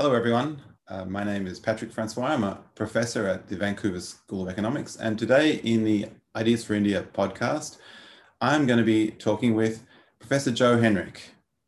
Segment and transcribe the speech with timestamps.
[0.00, 0.62] Hello, everyone.
[0.88, 2.28] Uh, my name is Patrick Francois.
[2.28, 4.96] I'm a professor at the Vancouver School of Economics.
[4.96, 7.76] And today, in the Ideas for India podcast,
[8.40, 9.84] I'm going to be talking with
[10.18, 11.18] Professor Joe Henrich.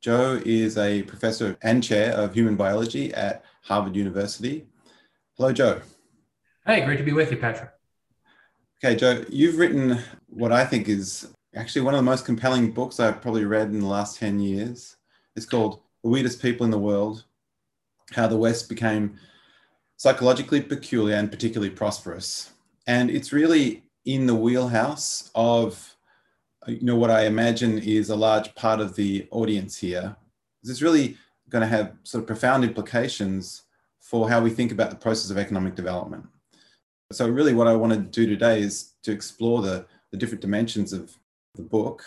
[0.01, 4.65] Joe is a professor and chair of human biology at Harvard University.
[5.37, 5.83] Hello, Joe.
[6.65, 7.69] Hey, great to be with you, Patrick.
[8.83, 12.99] Okay, Joe, you've written what I think is actually one of the most compelling books
[12.99, 14.97] I've probably read in the last 10 years.
[15.37, 17.25] It's called The Weirdest People in the World
[18.11, 19.19] how the West became
[19.97, 22.53] psychologically peculiar and particularly prosperous.
[22.87, 25.95] And it's really in the wheelhouse of
[26.67, 30.17] you know what I imagine is a large part of the audience here.
[30.63, 31.17] This is really
[31.49, 33.63] going to have sort of profound implications
[34.01, 36.27] for how we think about the process of economic development.
[37.13, 40.93] So really what I want to do today is to explore the, the different dimensions
[40.93, 41.17] of
[41.55, 42.03] the book,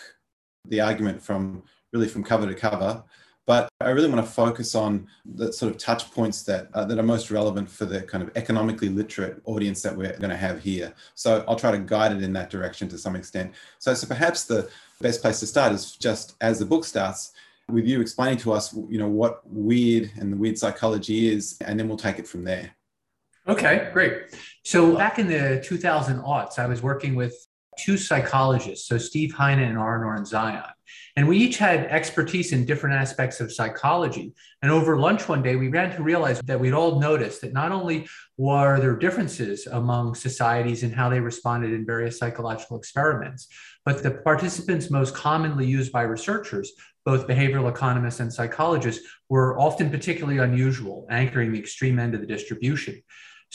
[0.64, 3.04] the argument from really from cover to cover,
[3.46, 6.98] but I really want to focus on the sort of touch points that, uh, that
[6.98, 10.60] are most relevant for the kind of economically literate audience that we're going to have
[10.60, 10.92] here.
[11.14, 13.52] So I'll try to guide it in that direction to some extent.
[13.78, 14.68] So, so perhaps the
[15.00, 17.32] best place to start is just as the book starts
[17.68, 21.78] with you explaining to us, you know, what weird and the weird psychology is, and
[21.78, 22.72] then we'll take it from there.
[23.48, 24.36] Okay, great.
[24.64, 27.34] So back in the 2000 aughts, I was working with
[27.78, 30.72] two psychologists, so Steve Heine and Ara Norenzayan.
[31.16, 34.32] And we each had expertise in different aspects of psychology.
[34.62, 37.72] And over lunch one day, we began to realize that we'd all noticed that not
[37.72, 38.06] only
[38.36, 43.48] were there differences among societies in how they responded in various psychological experiments,
[43.84, 46.72] but the participants most commonly used by researchers,
[47.04, 52.26] both behavioral economists and psychologists, were often particularly unusual, anchoring the extreme end of the
[52.26, 53.00] distribution.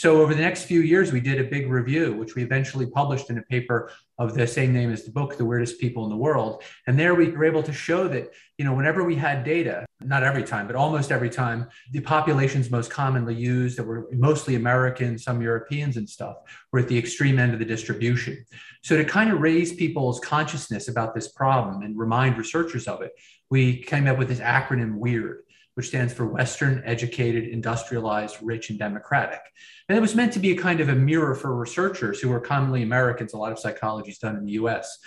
[0.02, 3.30] So over the next few years, we did a big review, which we eventually published
[3.30, 6.18] in a paper of the same name as the book, The Weirdest People in the
[6.18, 6.64] World.
[6.88, 10.24] And there we were able to show that, you know, whenever we had data, not
[10.24, 15.20] every time, but almost every time, the populations most commonly used that were mostly American,
[15.20, 16.38] some Europeans and stuff,
[16.72, 18.44] were at the extreme end of the distribution.
[18.82, 23.12] So to kind of raise people's consciousness about this problem and remind researchers of it,
[23.52, 25.42] we came up with this acronym WEIRD
[25.76, 29.42] which stands for Western, Educated, Industrialized, Rich, and Democratic.
[29.88, 32.40] And it was meant to be a kind of a mirror for researchers who are
[32.40, 33.34] commonly Americans.
[33.34, 35.00] A lot of psychology is done in the US,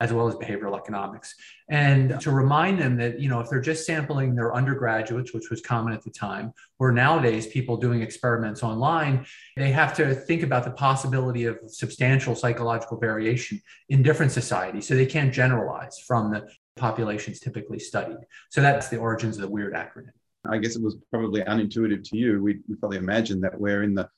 [0.00, 1.34] as well as behavioral economics.
[1.70, 5.60] And to remind them that, you know, if they're just sampling their undergraduates, which was
[5.60, 9.24] common at the time, or nowadays people doing experiments online,
[9.56, 14.86] they have to think about the possibility of substantial psychological variation in different societies.
[14.86, 18.18] So they can't generalize from the populations typically studied.
[18.50, 20.10] So that's the origins of the weird acronym.
[20.46, 22.42] I guess it was probably unintuitive to you.
[22.42, 24.08] We, we probably imagine that we're in the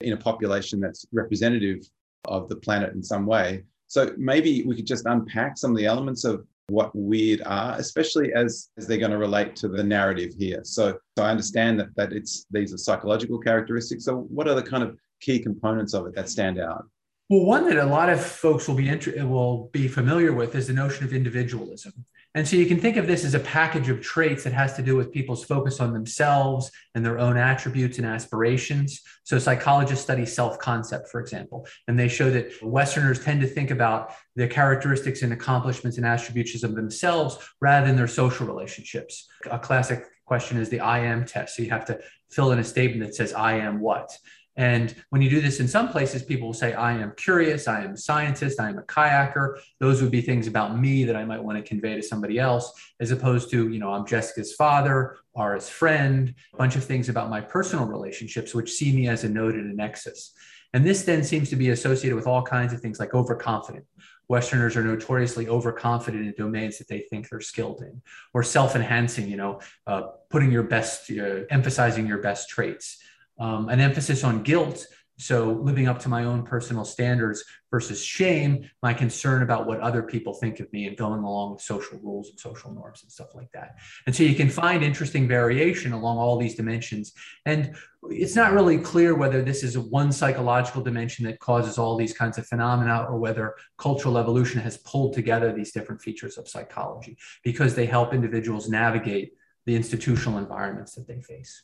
[0.00, 1.88] in a population that's representative
[2.26, 3.64] of the planet in some way.
[3.86, 8.32] So maybe we could just unpack some of the elements of what weird are, especially
[8.34, 10.60] as, as they're going to relate to the narrative here.
[10.64, 14.04] So, so I understand that that it's these are psychological characteristics.
[14.04, 16.84] So what are the kind of key components of it that stand out?
[17.28, 20.68] Well, one that a lot of folks will be inter- will be familiar with is
[20.68, 21.92] the notion of individualism.
[22.36, 24.82] And so you can think of this as a package of traits that has to
[24.82, 29.00] do with people's focus on themselves and their own attributes and aspirations.
[29.24, 34.12] So psychologists study self-concept, for example, and they show that Westerners tend to think about
[34.36, 39.26] the characteristics and accomplishments and attributes of themselves rather than their social relationships.
[39.50, 41.56] A classic question is the I am test.
[41.56, 41.98] So you have to
[42.30, 44.10] fill in a statement that says I am what.
[44.56, 47.84] And when you do this in some places, people will say, I am curious, I
[47.84, 49.58] am a scientist, I am a kayaker.
[49.80, 52.72] Those would be things about me that I might want to convey to somebody else,
[52.98, 55.18] as opposed to, you know, I'm Jessica's father
[55.54, 59.28] his friend, a bunch of things about my personal relationships, which see me as a
[59.28, 60.32] node in a nexus.
[60.72, 63.84] And this then seems to be associated with all kinds of things like overconfident.
[64.28, 68.00] Westerners are notoriously overconfident in domains that they think they're skilled in,
[68.34, 72.98] or self-enhancing, you know, uh, putting your best, uh, emphasizing your best traits
[73.38, 74.86] um, an emphasis on guilt.
[75.18, 80.02] So, living up to my own personal standards versus shame, my concern about what other
[80.02, 83.34] people think of me and going along with social rules and social norms and stuff
[83.34, 83.76] like that.
[84.04, 87.14] And so, you can find interesting variation along all these dimensions.
[87.46, 87.74] And
[88.10, 92.36] it's not really clear whether this is one psychological dimension that causes all these kinds
[92.36, 97.74] of phenomena or whether cultural evolution has pulled together these different features of psychology because
[97.74, 99.32] they help individuals navigate
[99.64, 101.62] the institutional environments that they face.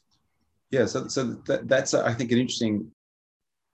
[0.73, 2.91] Yeah, so, so that, that's, uh, I think, an interesting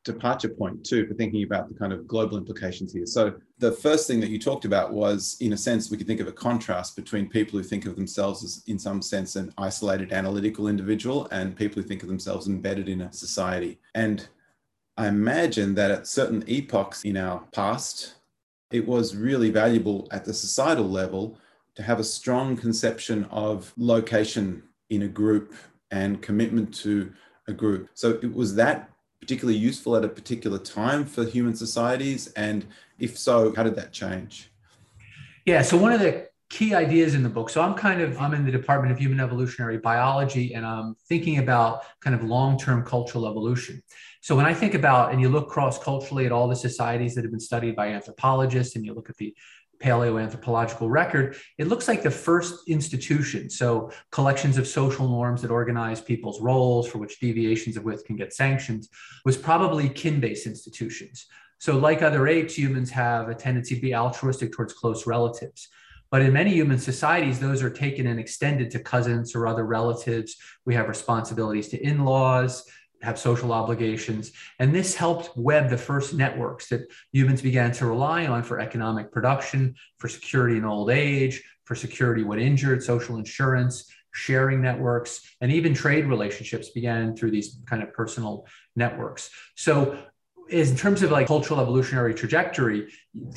[0.05, 3.07] departure point too for thinking about the kind of global implications here.
[3.07, 6.21] So the first thing that you talked about was, in a sense, we could think
[6.21, 10.13] of a contrast between people who think of themselves as, in some sense, an isolated
[10.13, 13.79] analytical individual and people who think of themselves embedded in a society.
[13.95, 14.27] And
[14.97, 18.15] I imagine that at certain epochs in our past,
[18.73, 21.39] it was really valuable at the societal level
[21.77, 25.55] to have a strong conception of location in a group
[25.91, 27.13] and commitment to
[27.47, 27.89] a group.
[27.95, 28.91] So it was that
[29.21, 32.33] particularly useful at a particular time for human societies?
[32.35, 32.67] And
[32.99, 34.51] if so, how did that change?
[35.45, 37.51] Yeah, so one of the key ideas in the book.
[37.51, 41.39] So I'm kind of I'm in the Department of Human Evolutionary Biology and I'm thinking
[41.39, 43.83] about kind of long-term cultural evolution.
[44.23, 47.31] So when I think about and you look cross-culturally at all the societies that have
[47.31, 49.35] been studied by anthropologists and you look at the
[49.81, 56.01] paleoanthropological record, it looks like the first institution, so collections of social norms that organize
[56.01, 58.89] people's roles for which deviations of which can get sanctions,
[59.25, 61.27] was probably kin-based institutions.
[61.59, 65.69] So like other apes, humans have a tendency to be altruistic towards close relatives.
[66.11, 70.37] But in many human societies, those are taken and extended to cousins or other relatives.
[70.65, 72.65] We have responsibilities to in laws,
[73.03, 74.33] have social obligations.
[74.59, 79.13] And this helped web the first networks that humans began to rely on for economic
[79.13, 85.53] production, for security in old age, for security when injured, social insurance, sharing networks, and
[85.53, 89.31] even trade relationships began through these kind of personal networks.
[89.55, 89.99] So
[90.49, 92.89] in terms of like cultural evolutionary trajectory,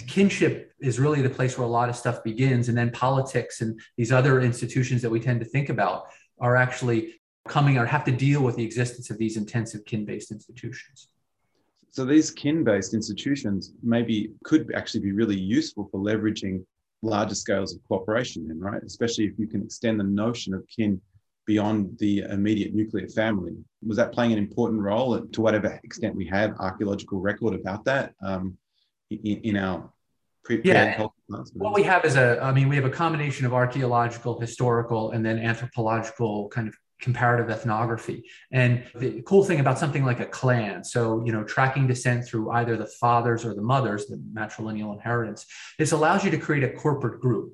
[0.07, 2.69] kinship is really the place where a lot of stuff begins.
[2.69, 6.06] And then politics and these other institutions that we tend to think about
[6.40, 11.08] are actually coming or have to deal with the existence of these intensive kin-based institutions.
[11.92, 16.64] So these kin-based institutions maybe could actually be really useful for leveraging
[17.02, 18.82] larger scales of cooperation then, right?
[18.84, 21.02] Especially if you can extend the notion of kin
[21.46, 23.54] beyond the immediate nuclear family.
[23.86, 28.14] Was that playing an important role to whatever extent we have archaeological record about that
[28.24, 28.58] um,
[29.10, 29.92] in, in, our
[30.44, 31.08] pre- yeah.
[31.54, 35.26] What we have is a, I mean, we have a combination of archaeological, historical, and
[35.26, 38.24] then anthropological kind of comparative ethnography.
[38.51, 42.51] And the cool thing about something like a clan, so, you know, tracking descent through
[42.51, 45.45] either the fathers or the mothers, the matrilineal inheritance,
[45.77, 47.53] this allows you to create a corporate group.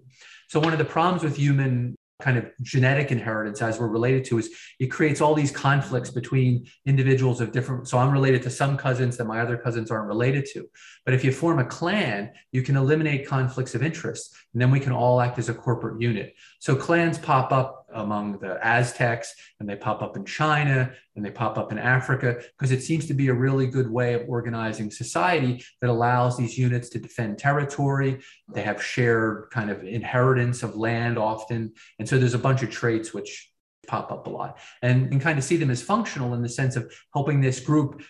[0.50, 4.40] So one of the problems with human kind of genetic inheritance as we're related to
[4.40, 4.50] is
[4.80, 9.18] it creates all these conflicts between individuals of different so i'm related to some cousins
[9.18, 10.68] that my other cousins aren't related to
[11.06, 14.80] but if you form a clan you can eliminate conflicts of interest and then we
[14.80, 19.68] can all act as a corporate unit so clans pop up among the aztecs and
[19.68, 23.14] they pop up in china and they pop up in africa because it seems to
[23.14, 28.20] be a really good way of organizing society that allows these units to defend territory.
[28.54, 32.70] They have shared kind of inheritance of land often and so there's a bunch of
[32.70, 33.52] traits which
[33.88, 34.60] pop up a lot.
[34.82, 38.04] And, and kind of see them as functional in the sense of helping this group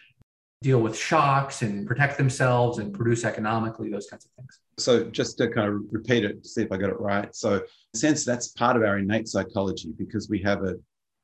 [0.61, 4.59] deal with shocks and protect themselves and produce economically, those kinds of things.
[4.77, 7.33] So, just to kind of repeat it see if I got it right.
[7.35, 7.61] So,
[7.93, 10.75] sense, that's part of our innate psychology because we have a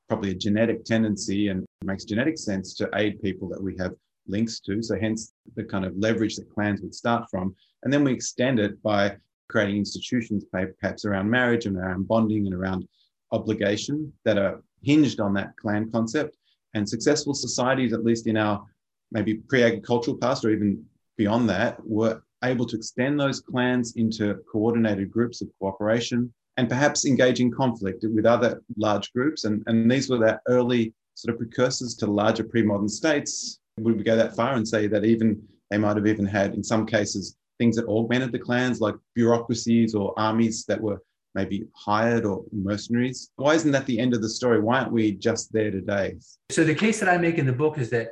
[0.08, 3.94] probably a genetic tendency and makes genetic sense to aid people that we have
[4.28, 4.82] links to.
[4.84, 7.56] So, hence the kind of leverage that clans would start from.
[7.84, 9.18] And then we extend it by
[9.50, 12.88] creating institutions, perhaps around marriage and around bonding and around
[13.32, 16.38] obligation that are hinged on that clan concept.
[16.76, 18.66] And successful societies, at least in our
[19.14, 20.84] maybe pre-agricultural past or even
[21.18, 27.06] beyond that, were able to extend those clans into coordinated groups of cooperation and perhaps
[27.06, 29.46] engage in conflict with other large groups.
[29.46, 33.60] And, and these were that early sort of precursors to larger pre-modern states.
[33.80, 36.64] Would we go that far and say that even they might have even had, in
[36.64, 41.02] some cases, things that augmented the clans, like bureaucracies or armies that were
[41.36, 43.32] maybe hired or mercenaries.
[43.38, 44.60] Why isn't that the end of the story?
[44.60, 46.18] Why aren't we just there today?
[46.52, 48.12] So the case that I make in the book is that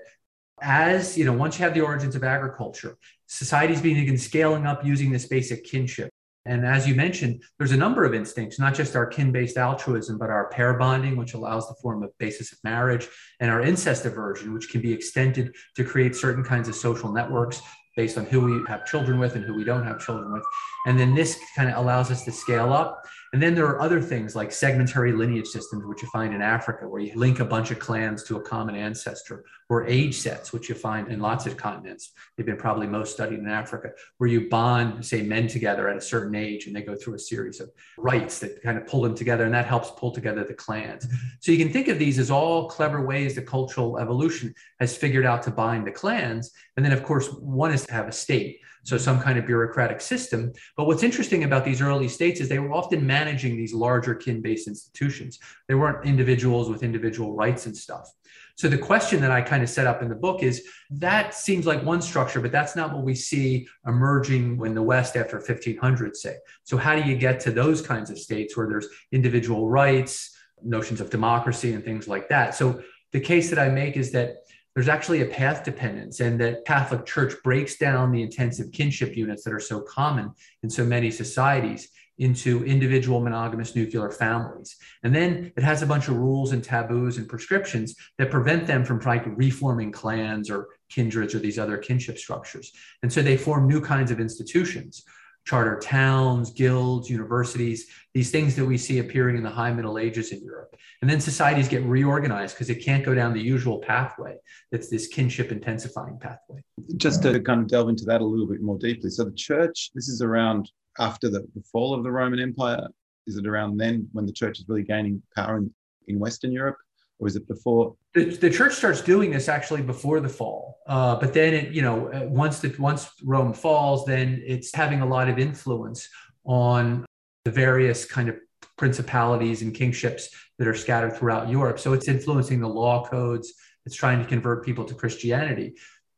[0.62, 5.12] as you know, once you have the origins of agriculture, societies began scaling up using
[5.12, 6.12] this basic kinship.
[6.46, 10.18] And as you mentioned, there's a number of instincts, not just our kin based altruism,
[10.18, 13.08] but our pair bonding, which allows the form of basis of marriage,
[13.40, 17.62] and our incest aversion, which can be extended to create certain kinds of social networks
[17.96, 20.44] based on who we have children with and who we don't have children with.
[20.88, 23.04] And then this kind of allows us to scale up.
[23.34, 26.86] And then there are other things like segmentary lineage systems, which you find in Africa,
[26.86, 30.68] where you link a bunch of clans to a common ancestor, or age sets, which
[30.68, 32.12] you find in lots of continents.
[32.36, 36.02] They've been probably most studied in Africa, where you bond, say, men together at a
[36.02, 39.16] certain age, and they go through a series of rites that kind of pull them
[39.16, 41.08] together, and that helps pull together the clans.
[41.40, 45.26] So you can think of these as all clever ways that cultural evolution has figured
[45.26, 46.52] out to bind the clans.
[46.76, 50.02] And then, of course, one is to have a state so some kind of bureaucratic
[50.02, 50.52] system.
[50.76, 54.68] But what's interesting about these early states is they were often managing these larger kin-based
[54.68, 55.40] institutions.
[55.68, 58.12] They weren't individuals with individual rights and stuff.
[58.56, 61.66] So the question that I kind of set up in the book is that seems
[61.66, 66.16] like one structure, but that's not what we see emerging in the West after 1500,
[66.16, 66.36] say.
[66.64, 71.02] So how do you get to those kinds of states where there's individual rights, notions
[71.02, 72.54] of democracy, and things like that?
[72.54, 72.82] So
[73.14, 74.38] the case that I make is that
[74.76, 79.44] there's actually a path dependence and that catholic church breaks down the intensive kinship units
[79.44, 80.32] that are so common
[80.64, 81.90] in so many societies
[82.22, 84.78] into individual monogamous nuclear families.
[85.02, 88.86] And then it has a bunch of rules and taboos and prescriptions that prevent them
[88.86, 92.74] from like reforming clans or kindreds or these other kinship structures.
[93.02, 95.04] And so they form new kinds of institutions
[95.46, 100.32] charter towns, guilds, universities, these things that we see appearing in the high Middle Ages
[100.32, 100.76] in Europe.
[101.02, 104.38] And then societies get reorganized because it can't go down the usual pathway
[104.72, 106.64] that's this kinship intensifying pathway.
[106.98, 109.10] Just to kind of delve into that a little bit more deeply.
[109.10, 110.70] So the church, this is around
[111.00, 112.88] after the, the fall of the Roman Empire.
[113.28, 115.74] Is it around then when the church is really gaining power in,
[116.08, 116.78] in Western Europe?
[117.22, 117.96] Or is it before?
[118.14, 121.82] The, the church starts doing this actually before the fall, uh, but then it, you
[121.82, 126.10] know uh, once the once Rome falls, then it's having a lot of influence
[126.44, 127.06] on
[127.46, 128.36] the various kind of
[128.78, 131.80] principalities and kingships that are scattered throughout Europe.
[131.80, 133.54] So it's influencing the law codes.
[133.86, 135.76] It's trying to convert people to Christianity.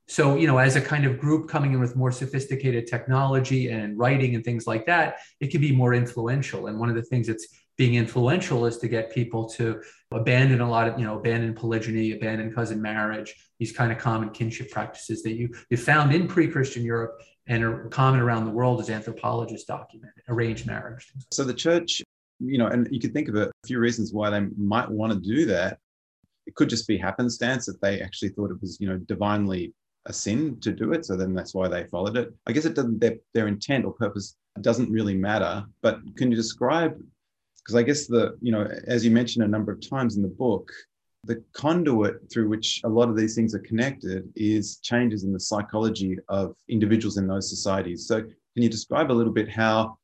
[0.08, 3.98] So, you know, as a kind of group coming in with more sophisticated technology and
[3.98, 6.68] writing and things like that, it can be more influential.
[6.68, 9.82] And one of the things that's being influential is to get people to
[10.16, 14.30] abandon a lot of you know abandon polygyny abandon cousin marriage these kind of common
[14.30, 18.80] kinship practices that you you found in pre-christian europe and are common around the world
[18.80, 22.02] as anthropologists document arranged marriage so the church
[22.40, 25.20] you know and you could think of a few reasons why they might want to
[25.20, 25.78] do that.
[26.46, 29.74] It could just be happenstance that they actually thought it was you know divinely
[30.06, 31.06] a sin to do it.
[31.06, 32.34] So then that's why they followed it.
[32.46, 36.38] I guess it doesn't their, their intent or purpose doesn't really matter but can you
[36.38, 36.96] describe
[37.64, 40.28] because I guess the, you know, as you mentioned a number of times in the
[40.28, 40.72] book,
[41.26, 45.40] the conduit through which a lot of these things are connected is changes in the
[45.40, 48.06] psychology of individuals in those societies.
[48.06, 49.98] So, can you describe a little bit how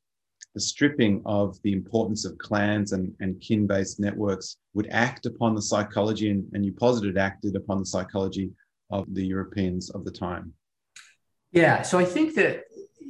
[0.55, 5.53] the stripping of the importance of clans and, and kin based networks would act upon
[5.53, 8.49] the psychology, and, and you posited acted upon the psychology
[8.89, 10.53] of the Europeans of the time?
[11.51, 12.63] Yeah, so I think that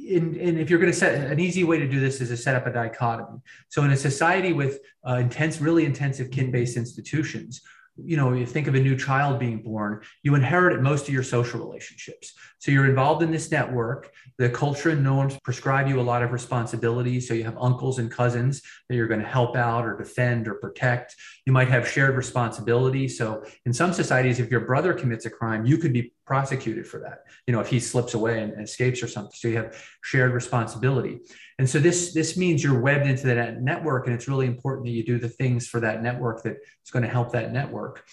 [0.08, 2.36] and, and if you're going to set an easy way to do this is to
[2.36, 3.38] set up a dichotomy.
[3.68, 7.62] So in a society with uh, intense, really intensive kin-based institutions,
[7.96, 11.22] you know, you think of a new child being born, you inherit most of your
[11.22, 12.32] social relationships.
[12.58, 14.10] So you're involved in this network.
[14.38, 17.28] The culture and norms prescribe you a lot of responsibilities.
[17.28, 20.54] So you have uncles and cousins that you're going to help out or defend or
[20.54, 21.14] protect.
[21.46, 23.08] You might have shared responsibility.
[23.08, 27.00] So in some societies, if your brother commits a crime, you could be prosecuted for
[27.00, 27.24] that.
[27.48, 29.32] You know, if he slips away and, escapes or something.
[29.34, 31.18] So you have shared responsibility.
[31.58, 34.92] And so this this means you're webbed into that network, and it's really important that
[34.92, 38.04] you do the things for that network that is going to help that network.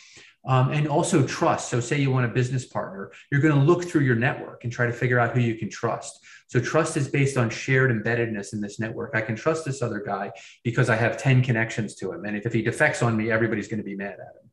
[0.47, 1.69] Um, and also trust.
[1.69, 4.73] So, say you want a business partner, you're going to look through your network and
[4.73, 6.19] try to figure out who you can trust.
[6.47, 9.11] So, trust is based on shared embeddedness in this network.
[9.13, 10.31] I can trust this other guy
[10.63, 12.25] because I have 10 connections to him.
[12.25, 14.47] And if he defects on me, everybody's going to be mad at him.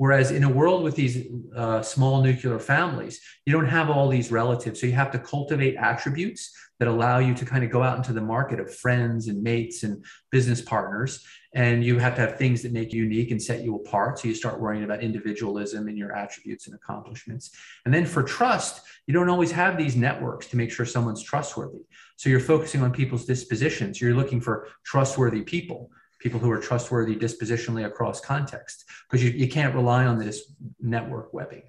[0.00, 4.32] Whereas in a world with these uh, small nuclear families, you don't have all these
[4.32, 4.80] relatives.
[4.80, 8.14] So you have to cultivate attributes that allow you to kind of go out into
[8.14, 11.22] the market of friends and mates and business partners.
[11.52, 14.18] And you have to have things that make you unique and set you apart.
[14.18, 17.50] So you start worrying about individualism and your attributes and accomplishments.
[17.84, 21.82] And then for trust, you don't always have these networks to make sure someone's trustworthy.
[22.16, 24.00] So you're focusing on people's dispositions.
[24.00, 29.48] You're looking for trustworthy people people who are trustworthy dispositionally across context because you, you
[29.48, 31.62] can't rely on this network webbing.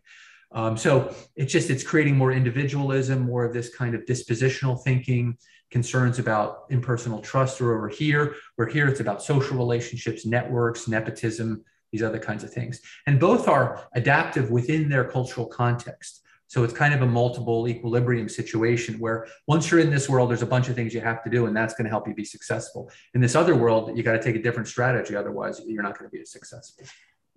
[0.52, 5.38] Um, so it's just it's creating more individualism more of this kind of dispositional thinking
[5.72, 11.64] concerns about impersonal trust or over here where here it's about social relationships networks nepotism
[11.92, 12.82] these other kinds of things.
[13.08, 18.28] And both are adaptive within their cultural context so it's kind of a multiple equilibrium
[18.28, 21.30] situation where once you're in this world, there's a bunch of things you have to
[21.30, 22.92] do, and that's going to help you be successful.
[23.14, 25.16] In this other world, you got to take a different strategy.
[25.16, 26.86] Otherwise, you're not going to be as successful.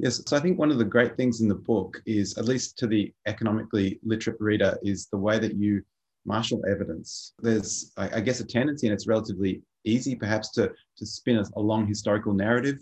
[0.00, 0.20] Yes.
[0.26, 2.88] So I think one of the great things in the book is, at least to
[2.88, 5.84] the economically literate reader, is the way that you
[6.26, 7.34] marshal evidence.
[7.38, 11.86] There's, I guess, a tendency, and it's relatively easy perhaps to, to spin a, long
[11.86, 12.78] historical narrative.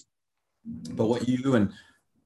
[0.93, 1.71] But what you and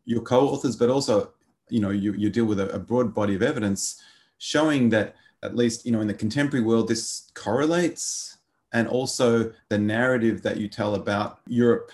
[0.04, 1.32] your co-authors, but also
[1.68, 4.02] you know you, you deal with a, a broad body of evidence
[4.38, 8.38] showing that at least you know in the contemporary world this correlates
[8.72, 11.90] and also the narrative that you tell about europe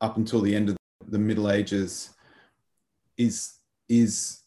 [0.00, 0.76] up until the end of
[1.08, 2.10] the middle ages
[3.16, 3.54] is
[3.88, 4.42] is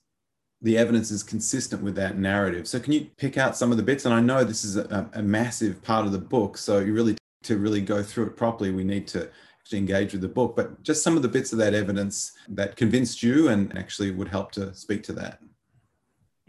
[0.62, 2.68] the evidence is consistent with that narrative.
[2.68, 4.06] So can you pick out some of the bits?
[4.06, 7.18] And i know this is a, a massive part of the book so you really
[7.44, 9.28] to really go through it properly we need to
[9.72, 12.76] to engage with the book, but just some of the bits of that evidence that
[12.76, 15.40] convinced you and actually would help to speak to that.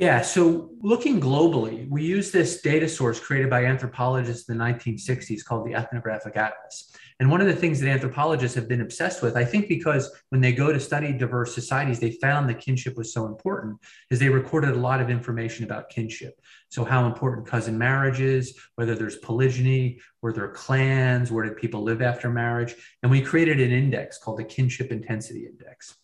[0.03, 5.45] Yeah, so looking globally, we use this data source created by anthropologists in the 1960s
[5.45, 6.93] called the Ethnographic Atlas.
[7.21, 10.41] And one of the things that anthropologists have been obsessed with, I think because when
[10.41, 13.79] they go to study diverse societies, they found that kinship was so important,
[14.11, 16.41] is they recorded a lot of information about kinship.
[16.69, 21.85] So how important cousin marriage is, whether there's polygyny, were there clans, where did people
[21.85, 22.75] live after marriage?
[23.05, 25.95] And we created an index called the Kinship Intensity Index.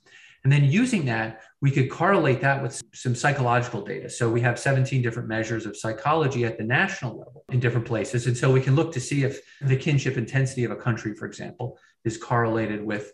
[0.49, 4.09] And then using that, we could correlate that with some psychological data.
[4.09, 8.27] So we have 17 different measures of psychology at the national level in different places.
[8.27, 11.27] And so we can look to see if the kinship intensity of a country, for
[11.27, 13.13] example, is correlated with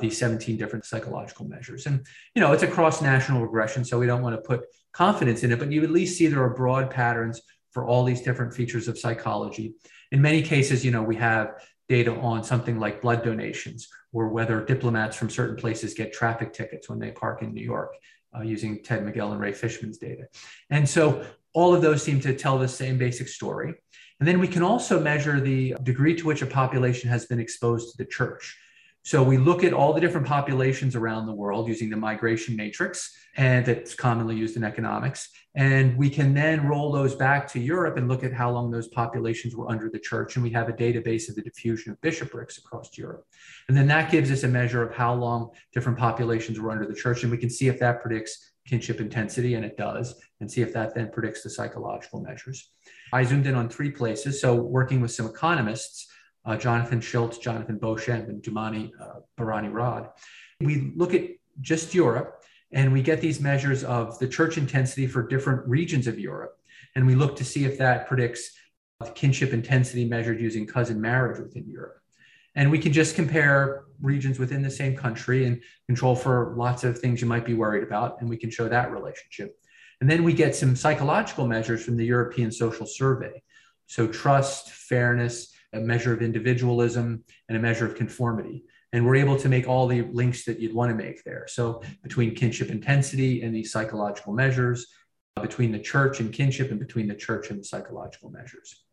[0.00, 1.84] these 17 different psychological measures.
[1.84, 5.42] And, you know, it's a cross national regression, so we don't want to put confidence
[5.42, 8.54] in it, but you at least see there are broad patterns for all these different
[8.54, 9.74] features of psychology.
[10.12, 14.64] In many cases, you know, we have data on something like blood donations or whether
[14.64, 17.96] diplomats from certain places get traffic tickets when they park in New York
[18.34, 20.28] uh, using Ted Miguel and Ray Fisman's data.
[20.70, 23.74] And so all of those seem to tell the same basic story.
[24.20, 27.90] And then we can also measure the degree to which a population has been exposed
[27.90, 28.56] to the church.
[29.02, 33.16] So we look at all the different populations around the world using the migration matrix,
[33.36, 35.30] and that's commonly used in economics.
[35.54, 38.88] And we can then roll those back to Europe and look at how long those
[38.88, 40.36] populations were under the church.
[40.36, 43.26] And we have a database of the diffusion of bishoprics across Europe.
[43.68, 46.94] And then that gives us a measure of how long different populations were under the
[46.94, 47.22] church.
[47.22, 50.72] And we can see if that predicts kinship intensity, and it does, and see if
[50.74, 52.70] that then predicts the psychological measures.
[53.12, 54.40] I zoomed in on three places.
[54.40, 56.06] So working with some economists,
[56.44, 60.08] uh, Jonathan Schulz, Jonathan Beauchamp, and Dumani uh, Bahrami-Rad.
[60.60, 61.24] We look at
[61.60, 62.42] just Europe
[62.72, 66.56] and we get these measures of the church intensity for different regions of Europe.
[66.94, 68.50] And we look to see if that predicts
[69.14, 72.00] kinship intensity measured using cousin marriage within Europe.
[72.54, 76.98] And we can just compare regions within the same country and control for lots of
[76.98, 78.20] things you might be worried about.
[78.20, 79.56] And we can show that relationship.
[80.00, 83.42] And then we get some psychological measures from the European Social Survey.
[83.86, 88.64] So trust, fairness, a measure of individualism, and a measure of conformity.
[88.92, 91.46] And we're able to make all the links that you'd want to make there.
[91.48, 94.86] So between kinship intensity and these psychological measures,
[95.40, 98.84] between the church and kinship, and between the church and the psychological measures.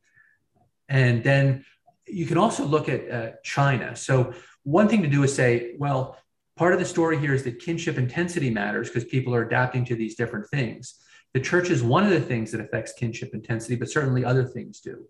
[0.88, 1.66] And then
[2.06, 3.96] you can also look at uh, China.
[3.96, 6.18] So one thing to do is say, well,
[6.56, 9.96] part of the story here is that kinship intensity matters because people are adapting to
[9.96, 10.96] these different things.
[11.34, 14.80] The church is one of the things that affects kinship intensity, but certainly other things
[14.80, 15.06] do.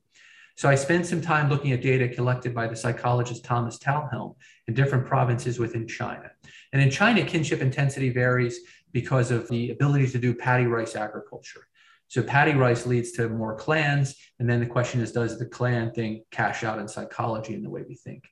[0.57, 4.35] So I spent some time looking at data collected by the psychologist Thomas Talhelm
[4.67, 6.31] in different provinces within China.
[6.73, 11.67] And in China, kinship intensity varies because of the ability to do paddy rice agriculture.
[12.07, 14.15] So paddy rice leads to more clans.
[14.39, 17.69] And then the question is, does the clan thing cash out in psychology in the
[17.69, 18.23] way we think?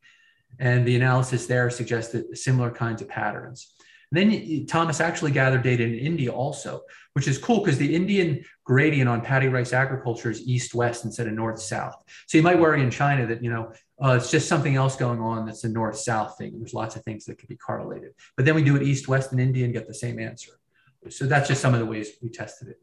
[0.57, 3.74] And the analysis there suggested similar kinds of patterns.
[4.15, 6.82] And then Thomas actually gathered data in India also,
[7.13, 11.34] which is cool because the Indian gradient on paddy rice agriculture is east-west instead of
[11.34, 11.95] north-south.
[12.28, 15.19] So you might worry in China that, you know, uh, it's just something else going
[15.19, 16.58] on that's a north-south thing.
[16.58, 18.13] There's lots of things that could be correlated.
[18.38, 20.54] But then we do it east-west in India and get the same answer.
[21.10, 22.82] So that's just some of the ways we tested it.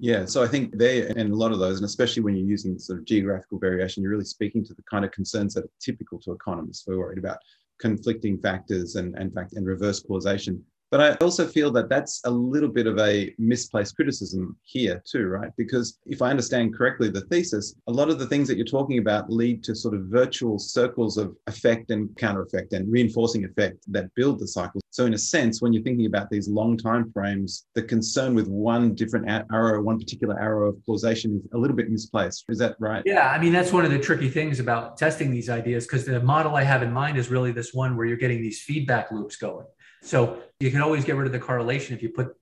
[0.00, 2.76] Yeah, so I think they and a lot of those, and especially when you're using
[2.76, 6.18] sort of geographical variation, you're really speaking to the kind of concerns that are typical
[6.22, 6.84] to economists.
[6.88, 7.38] We're worried about
[7.78, 10.64] conflicting factors and, and fact and reverse causation.
[10.92, 15.26] But I also feel that that's a little bit of a misplaced criticism here, too,
[15.26, 15.50] right?
[15.56, 18.98] Because if I understand correctly the thesis, a lot of the things that you're talking
[18.98, 23.90] about lead to sort of virtual circles of effect and counter effect and reinforcing effect
[23.90, 24.82] that build the cycle.
[24.90, 28.48] So, in a sense, when you're thinking about these long time frames, the concern with
[28.48, 32.44] one different arrow, one particular arrow of causation is a little bit misplaced.
[32.50, 33.02] Is that right?
[33.06, 33.30] Yeah.
[33.30, 36.54] I mean, that's one of the tricky things about testing these ideas because the model
[36.54, 39.64] I have in mind is really this one where you're getting these feedback loops going.
[40.02, 42.36] So you can always get rid of the correlation if you put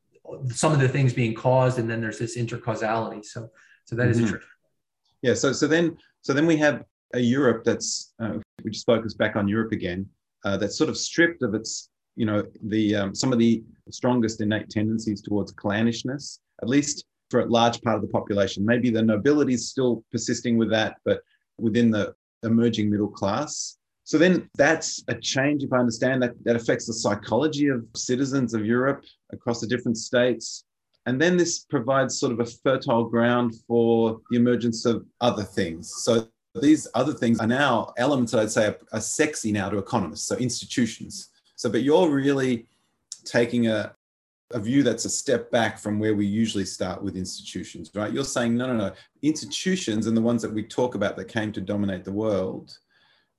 [0.49, 3.25] some of the things being caused, and then there's this intercausality.
[3.25, 3.51] So,
[3.85, 4.25] so that mm-hmm.
[4.25, 4.40] is true.
[5.23, 5.35] Yeah.
[5.35, 9.37] So, so then, so then we have a Europe that's uh, we just focus back
[9.37, 10.07] on Europe again.
[10.44, 14.40] Uh, that's sort of stripped of its, you know, the um, some of the strongest
[14.40, 18.64] innate tendencies towards clannishness, at least for a large part of the population.
[18.64, 21.20] Maybe the nobility is still persisting with that, but
[21.59, 23.77] within the emerging middle class,
[24.11, 28.55] so then that's a change, if I understand that, that affects the psychology of citizens
[28.55, 30.64] of Europe across the different states.
[31.07, 35.92] And then this provides sort of a fertile ground for the emergence of other things.
[35.99, 36.27] So
[36.61, 40.27] these other things are now elements that I'd say are, are sexy now to economists,
[40.27, 41.29] so institutions.
[41.55, 42.66] So, but you're really
[43.25, 43.94] taking a,
[44.51, 48.12] a view that's a step back from where we usually start with institutions, right?
[48.12, 48.92] You're saying, no, no, no,
[49.23, 52.77] institutions and the ones that we talk about that came to dominate the world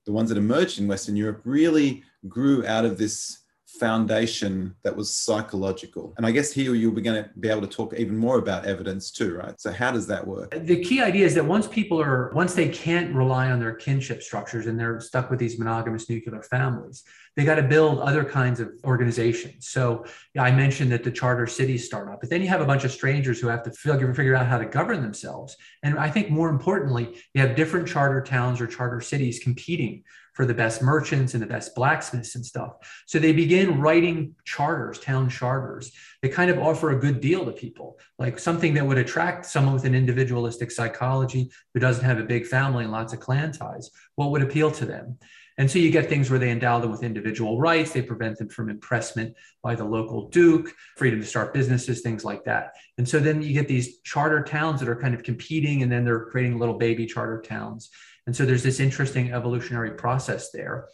[0.06, 3.41] the ones that emerged in Western Europe really grew out of this
[3.80, 6.14] foundation that was psychological.
[6.18, 8.66] And I guess here you'll be going to be able to talk even more about
[8.66, 9.60] evidence too, right?
[9.60, 10.54] So how does that work?
[10.56, 14.22] The key idea is that once people are, once they can't rely on their kinship
[14.22, 17.04] structures and they're stuck with these monogamous nuclear families,
[17.36, 19.70] they got to build other kinds of organizations.
[19.70, 20.06] So
[20.38, 22.92] I mentioned that the charter cities start up, but then you have a bunch of
[22.92, 25.56] strangers who have to figure, figure out how to govern themselves.
[25.82, 30.46] And I think more importantly, you have different charter towns or charter cities competing for
[30.46, 32.74] the best merchants and the best blacksmiths and stuff.
[33.06, 35.92] So they begin writing charters, town charters.
[36.22, 39.74] They kind of offer a good deal to people, like something that would attract someone
[39.74, 43.92] with an individualistic psychology who doesn't have a big family and lots of clan ties.
[44.16, 45.18] What would appeal to them?
[45.58, 48.50] And so you get things where they endow them with individual rights, they prevent them
[48.50, 52.72] from impressment by the local duke, freedom to start businesses, things like that.
[52.98, 56.06] And so then you get these charter towns that are kind of competing, and then
[56.06, 57.90] they're creating little baby charter towns.
[58.28, 60.90] And so there's this interesting evolutionary process there.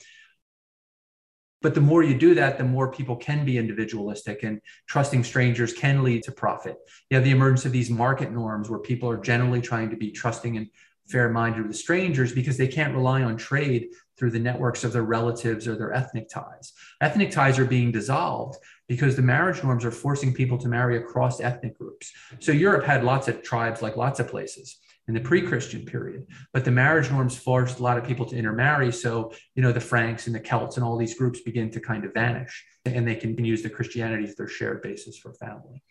[1.61, 5.73] But the more you do that, the more people can be individualistic and trusting strangers
[5.73, 6.77] can lead to profit.
[7.09, 10.11] You have the emergence of these market norms where people are generally trying to be
[10.11, 10.67] trusting and
[11.07, 13.87] fair minded with strangers because they can't rely on trade
[14.17, 16.73] through the networks of their relatives or their ethnic ties.
[17.01, 21.39] Ethnic ties are being dissolved because the marriage norms are forcing people to marry across
[21.39, 22.11] ethnic groups.
[22.39, 26.27] So Europe had lots of tribes, like lots of places in the pre-Christian period.
[26.53, 28.91] But the marriage norms forced a lot of people to intermarry.
[28.91, 32.03] So, you know, the Franks and the Celts and all these groups begin to kind
[32.03, 35.83] of vanish and they can use the Christianity as their shared basis for family.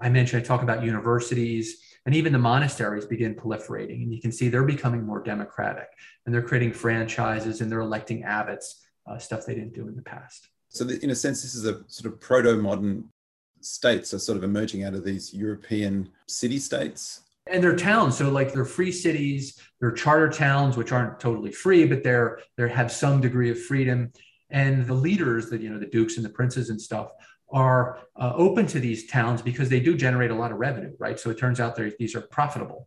[0.00, 4.02] I mentioned, I talk about universities and even the monasteries begin proliferating.
[4.02, 5.88] And you can see they're becoming more democratic
[6.24, 10.02] and they're creating franchises and they're electing abbots, uh, stuff they didn't do in the
[10.02, 10.48] past.
[10.70, 13.10] So, in a sense, this is a sort of proto modern
[13.60, 18.16] states are sort of emerging out of these European city states and they're towns.
[18.16, 22.68] So like they're free cities they're charter towns which aren't totally free but they're they
[22.68, 24.12] have some degree of freedom.
[24.50, 27.10] And the leaders that you know the dukes and the princes and stuff
[27.50, 31.18] are uh, open to these towns because they do generate a lot of revenue right?
[31.18, 32.86] So it turns out these are profitable.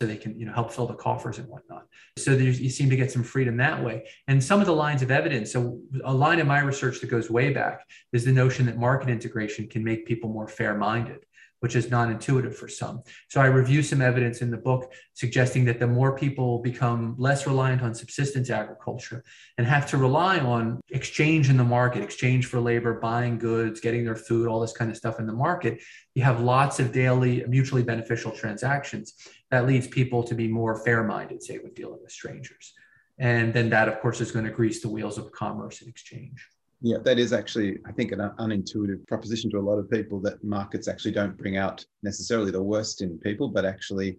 [0.00, 1.86] So they can you know help fill the coffers and whatnot.
[2.16, 4.06] So you seem to get some freedom that way.
[4.28, 7.30] And some of the lines of evidence so a line in my research that goes
[7.30, 11.24] way back is the notion that market integration can make people more fair minded
[11.60, 13.02] which is non intuitive for some.
[13.28, 17.46] So I review some evidence in the book suggesting that the more people become less
[17.46, 19.24] reliant on subsistence agriculture
[19.56, 24.04] and have to rely on exchange in the market, exchange for labor, buying goods, getting
[24.04, 25.80] their food, all this kind of stuff in the market,
[26.14, 29.14] you have lots of daily mutually beneficial transactions.
[29.50, 32.74] That leads people to be more fair minded, say, when dealing with strangers.
[33.18, 36.46] And then that, of course, is going to grease the wheels of commerce and exchange.
[36.80, 40.42] Yeah, that is actually, I think, an unintuitive proposition to a lot of people that
[40.44, 44.18] markets actually don't bring out necessarily the worst in people, but actually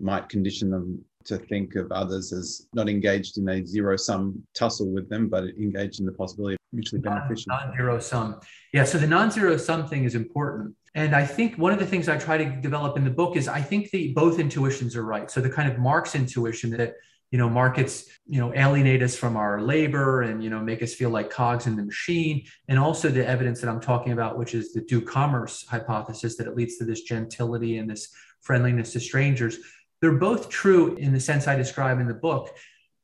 [0.00, 4.90] might condition them to think of others as not engaged in a zero sum tussle
[4.90, 7.46] with them, but engaged in the possibility of mutually beneficial.
[7.48, 8.40] Non zero sum.
[8.72, 10.74] Yeah, so the non zero sum thing is important.
[10.94, 13.48] And I think one of the things I try to develop in the book is
[13.48, 15.30] I think the both intuitions are right.
[15.30, 16.94] So the kind of Marx intuition that
[17.32, 20.94] you know markets you know alienate us from our labor and you know make us
[20.94, 22.44] feel like cogs in the machine.
[22.68, 26.46] And also the evidence that i'm talking about which is the doux commerce hypothesis that
[26.46, 29.58] it leads to this gentility and this friendliness to strangers.
[30.00, 32.50] They're both true in the sense i describe in the book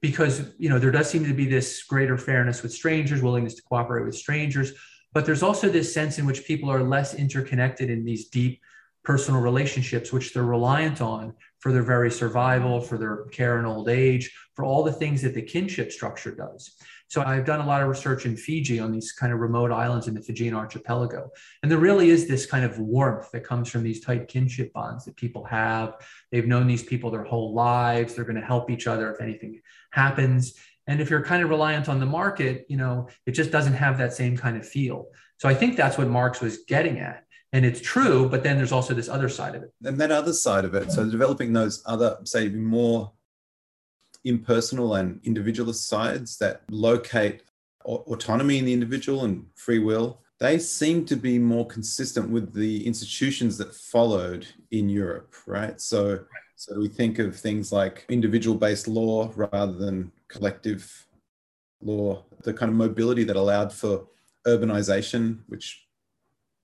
[0.00, 3.62] because you know there does seem to be this greater fairness with strangers willingness to
[3.62, 4.72] cooperate with strangers.
[5.14, 8.60] But there's also this sense in which people are less interconnected in these deep
[9.04, 13.88] personal relationships which they're reliant on for their very survival, for their care in old
[13.88, 16.76] age, for all the things that the kinship structure does.
[17.08, 20.08] So I've done a lot of research in Fiji on these kind of remote islands
[20.08, 21.30] in the Fijian archipelago.
[21.62, 25.06] And there really is this kind of warmth that comes from these tight kinship bonds
[25.06, 25.94] that people have.
[26.30, 28.14] They've known these people their whole lives.
[28.14, 30.54] They're going to help each other if anything happens.
[30.86, 33.96] And if you're kind of reliant on the market, you know, it just doesn't have
[33.98, 35.06] that same kind of feel.
[35.38, 38.72] So I think that's what Marx was getting at and it's true but then there's
[38.72, 39.72] also this other side of it.
[39.84, 43.12] And that other side of it so developing those other say more
[44.24, 47.42] impersonal and individualist sides that locate
[47.84, 52.86] autonomy in the individual and free will they seem to be more consistent with the
[52.86, 55.80] institutions that followed in europe right?
[55.80, 56.20] So
[56.56, 61.06] so we think of things like individual based law rather than collective
[61.80, 64.06] law the kind of mobility that allowed for
[64.46, 65.87] urbanization which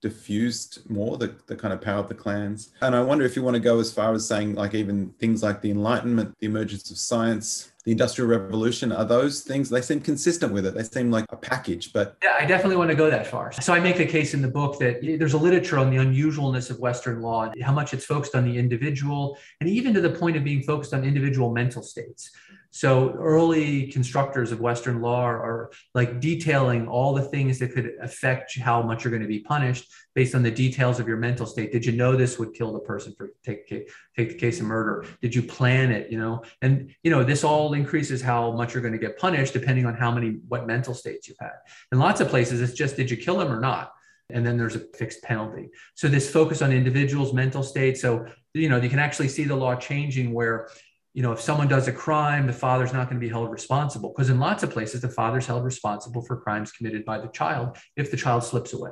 [0.05, 2.69] diffused more the, the kind of power of the clans.
[2.81, 5.41] And i wonder if you want to go as far as saying like even things
[5.41, 9.99] like the enlightenment the emergence of science the industrial revolution are those things they seem
[9.99, 13.09] consistent with it they seem like a package but yeah i definitely want to go
[13.09, 13.51] that far.
[13.51, 16.69] So i make the case in the book that there's a literature on the unusualness
[16.69, 20.37] of western law how much it's focused on the individual and even to the point
[20.37, 22.29] of being focused on individual mental states
[22.75, 27.93] So early constructors of Western law are, are, like detailing all the things that could
[28.01, 31.45] affect how much you're going to be punished based on the details of your mental
[31.45, 31.71] state.
[31.71, 35.05] Did you know this would kill the person for take take the case of murder?
[35.21, 36.11] Did you plan it?
[36.11, 39.53] You know, and you know this all increases how much you're going to get punished
[39.53, 41.53] depending on how many what mental states you've had.
[41.93, 43.93] In lots of places, it's just did you kill him or not
[44.31, 45.69] and then there's a fixed penalty.
[45.93, 47.97] So this focus on individuals' mental state.
[47.97, 50.67] So you know you can actually see the law changing where
[51.15, 54.13] you know if someone does a crime, the father's not going to be held responsible
[54.13, 57.77] because in lots of places the father's held responsible for crimes committed by the child
[57.95, 58.91] if the child slips away.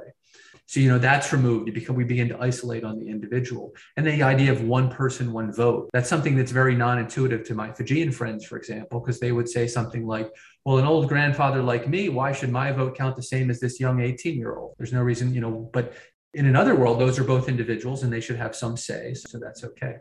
[0.65, 3.73] So, you know, that's removed because we begin to isolate on the individual.
[3.97, 7.55] And the idea of one person, one vote, that's something that's very non intuitive to
[7.55, 10.31] my Fijian friends, for example, because they would say something like,
[10.65, 13.79] well, an old grandfather like me, why should my vote count the same as this
[13.79, 14.75] young 18 year old?
[14.77, 15.93] There's no reason, you know, but
[16.33, 19.13] in another world, those are both individuals and they should have some say.
[19.13, 19.97] So that's okay.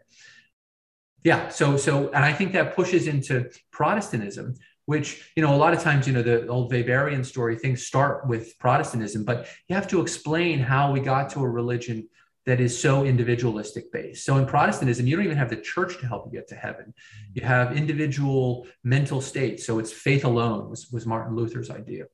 [1.24, 1.48] Yeah.
[1.48, 4.54] So, so, and I think that pushes into Protestantism,
[4.86, 8.26] which, you know, a lot of times, you know, the old Weberian story, things start
[8.26, 12.08] with Protestantism, but you have to explain how we got to a religion
[12.44, 14.24] that is so individualistic based.
[14.24, 16.86] So in Protestantism, you don't even have the church to help you get to heaven.
[16.86, 17.32] Mm-hmm.
[17.34, 19.64] You have individual mental states.
[19.64, 22.06] So it's faith alone was, was Martin Luther's idea.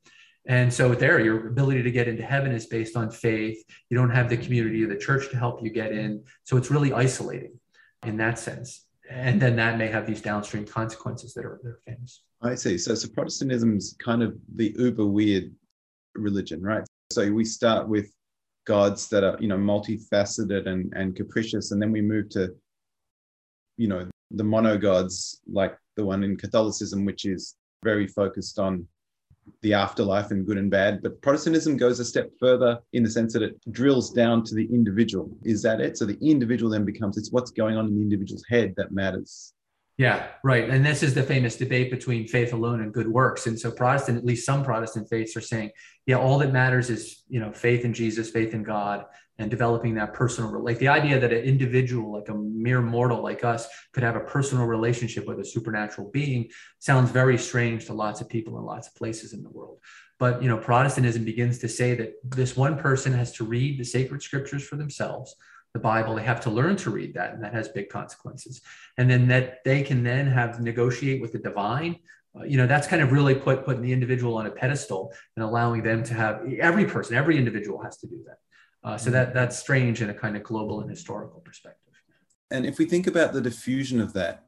[0.47, 3.62] And so there, your ability to get into heaven is based on faith.
[3.88, 6.25] You don't have the community of the church to help you get in.
[6.44, 7.59] So it's really isolating
[8.05, 8.85] in that sense.
[9.11, 12.23] And then that may have these downstream consequences that are, that are famous.
[12.42, 12.77] I see.
[12.77, 15.55] So, so Protestantism's kind of the uber weird
[16.14, 16.85] religion, right?
[17.11, 18.12] So we start with
[18.68, 22.55] gods that are you know multifaceted and and capricious and then we move to
[23.79, 28.87] you know the mono gods like the one in catholicism which is very focused on
[29.63, 33.33] the afterlife and good and bad but protestantism goes a step further in the sense
[33.33, 37.17] that it drills down to the individual is that it so the individual then becomes
[37.17, 39.53] it's what's going on in the individual's head that matters
[39.99, 40.71] yeah, right.
[40.71, 43.49] And this is the famous debate between faith alone and good works.
[43.49, 45.73] And so Protestant, at least some Protestant faiths are saying,
[46.07, 49.07] yeah, all that matters is, you know, faith in Jesus, faith in God,
[49.38, 53.44] and developing that personal, like the idea that an individual, like a mere mortal like
[53.44, 56.48] us, could have a personal relationship with a supernatural being
[56.81, 59.79] sounds very strange to lots of people in lots of places in the world.
[60.18, 63.85] But, you know, Protestantism begins to say that this one person has to read the
[63.85, 65.37] sacred scriptures for themselves
[65.74, 66.14] the Bible.
[66.14, 68.61] They have to learn to read that, and that has big consequences.
[68.96, 71.98] And then that they can then have negotiate with the divine.
[72.38, 75.44] Uh, you know, that's kind of really put putting the individual on a pedestal and
[75.44, 78.38] allowing them to have every person, every individual has to do that.
[78.85, 81.95] Uh, so that that's strange in a kind of global and historical perspective.
[82.51, 84.45] And if we think about the diffusion of that,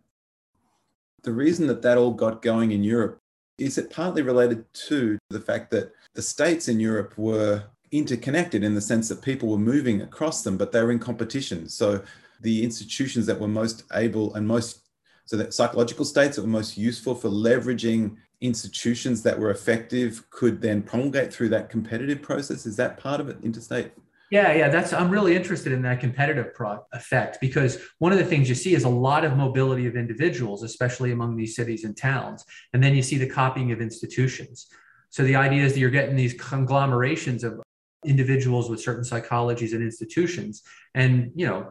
[1.23, 3.19] the reason that that all got going in Europe
[3.59, 8.75] is it partly related to the fact that the states in Europe were interconnected in
[8.75, 11.69] the sense that people were moving across them, but they were in competition.
[11.69, 12.03] So
[12.41, 14.83] the institutions that were most able and most
[15.27, 20.61] so that psychological states that were most useful for leveraging institutions that were effective could
[20.61, 22.67] then promulgate through that competitive process.
[22.67, 23.93] Is that part of it, interstate?
[24.31, 28.25] Yeah, yeah, that's I'm really interested in that competitive pro- effect because one of the
[28.25, 31.97] things you see is a lot of mobility of individuals, especially among these cities and
[31.97, 34.69] towns, and then you see the copying of institutions.
[35.11, 37.61] So the idea is that you're getting these conglomerations of
[38.05, 40.63] individuals with certain psychologies and institutions
[40.95, 41.67] and you know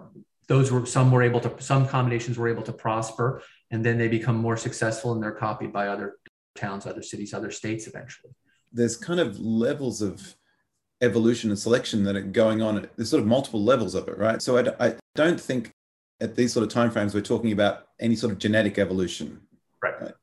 [0.47, 3.41] those were some were able to some combinations were able to prosper
[3.71, 6.17] and then they become more successful and they're copied by other
[6.55, 8.31] towns other cities other states eventually
[8.71, 10.35] there's kind of levels of
[11.01, 14.41] evolution and selection that are going on there's sort of multiple levels of it right
[14.41, 15.71] so i, I don't think
[16.19, 19.39] at these sort of timeframes we're talking about any sort of genetic evolution
[19.81, 20.13] right, right?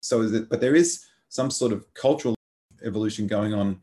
[0.00, 2.34] so is it but there is some sort of cultural
[2.84, 3.80] evolution going on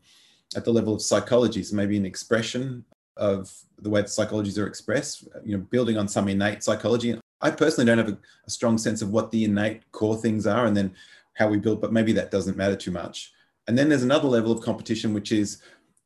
[0.56, 2.84] at the level of psychology, so maybe an expression
[3.16, 7.18] of the way the psychologies are expressed, you know, building on some innate psychology.
[7.40, 10.66] I personally don't have a, a, strong sense of what the innate core things are
[10.66, 10.94] and then
[11.34, 13.32] how we build, but maybe that doesn't matter too much.
[13.66, 15.62] And then there's another level of competition, which is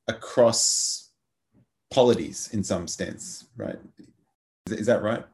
[0.08, 1.10] across
[1.90, 3.78] polities in some sense, right?
[4.66, 5.24] Is, is that right?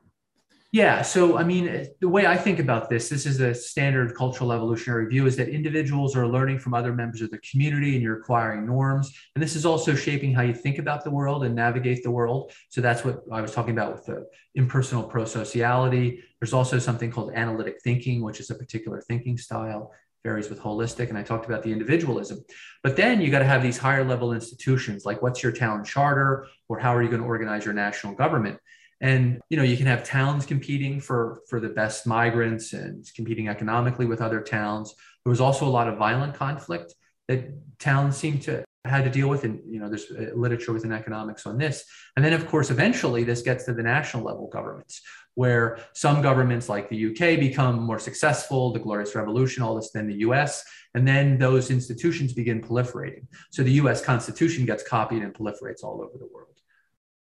[0.73, 1.03] Yeah.
[1.03, 5.07] So, I mean, the way I think about this, this is a standard cultural evolutionary
[5.07, 8.67] view, is that individuals are learning from other members of the community and you're acquiring
[8.67, 9.13] norms.
[9.35, 12.53] And this is also shaping how you think about the world and navigate the world.
[12.69, 16.21] So, that's what I was talking about with the impersonal prosociality.
[16.41, 21.09] There's also something called analytic thinking, which is a particular thinking style varies with holistic
[21.09, 22.45] and i talked about the individualism.
[22.83, 26.47] But then you got to have these higher level institutions like what's your town charter
[26.69, 28.59] or how are you going to organize your national government?
[29.01, 33.49] And you know you can have towns competing for for the best migrants and competing
[33.49, 34.95] economically with other towns.
[35.25, 36.95] There was also a lot of violent conflict
[37.29, 40.93] that towns seem to had to deal with and you know there's uh, literature within
[40.93, 41.85] economics on this.
[42.17, 45.01] And then of course eventually this gets to the national level governments
[45.35, 50.07] where some governments like the uk become more successful the glorious revolution all this than
[50.07, 50.65] the us
[50.95, 56.03] and then those institutions begin proliferating so the us constitution gets copied and proliferates all
[56.03, 56.49] over the world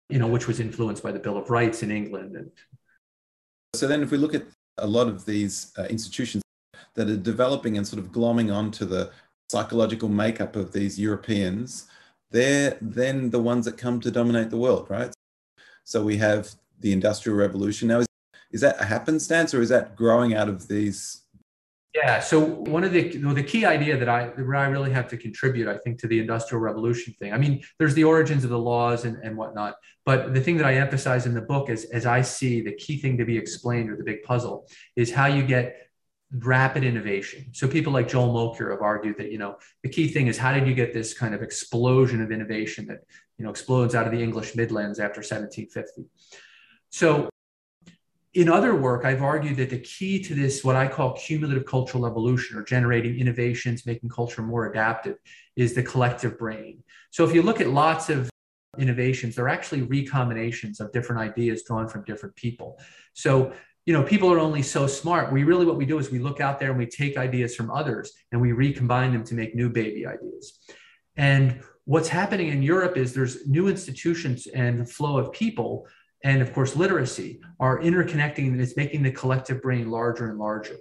[0.10, 2.50] you know which was influenced by the bill of rights in england and
[3.74, 4.46] so then if we look at
[4.78, 6.43] a lot of these uh, institutions
[6.96, 9.12] that are developing and sort of glomming onto the
[9.50, 11.88] psychological makeup of these Europeans,
[12.32, 15.13] they're then the ones that come to dominate the world, right?
[15.84, 17.88] So we have the Industrial Revolution.
[17.88, 18.08] Now, is,
[18.52, 21.24] is that a happenstance or is that growing out of these?
[21.94, 22.20] Yeah.
[22.20, 25.18] So one of the well, the key idea that I that I really have to
[25.18, 27.34] contribute, I think, to the Industrial Revolution thing.
[27.34, 30.68] I mean, there's the origins of the laws and, and whatnot, but the thing that
[30.68, 33.90] I emphasize in the book is, as I see the key thing to be explained
[33.90, 35.88] or the big puzzle is how you get
[36.32, 37.48] rapid innovation.
[37.54, 40.54] So people like Joel Mokyr have argued that, you know, the key thing is how
[40.54, 43.00] did you get this kind of explosion of innovation that,
[43.38, 46.06] you know, explodes out of the English Midlands after 1750.
[46.89, 47.30] So
[48.34, 52.06] in other work, I've argued that the key to this, what I call cumulative cultural
[52.06, 55.15] evolution or generating innovations, making culture more adaptive,
[55.56, 56.84] is the collective brain.
[57.10, 58.30] So if you look at lots of
[58.78, 62.80] innovations, they're actually recombinations of different ideas drawn from different people.
[63.13, 63.54] So
[63.88, 66.41] you know people are only so smart we really what we do is we look
[66.41, 69.69] out there and we take ideas from others and we recombine them to make new
[69.69, 70.60] baby ideas
[71.15, 75.88] and what's happening in europe is there's new institutions and flow of people
[76.24, 80.78] and of course literacy are interconnecting and it's making the collective brain larger and larger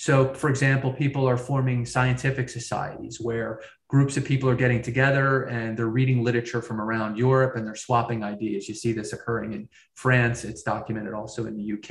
[0.00, 5.42] so, for example, people are forming scientific societies where groups of people are getting together
[5.42, 8.66] and they're reading literature from around Europe and they're swapping ideas.
[8.66, 11.90] You see this occurring in France, it's documented also in the UK,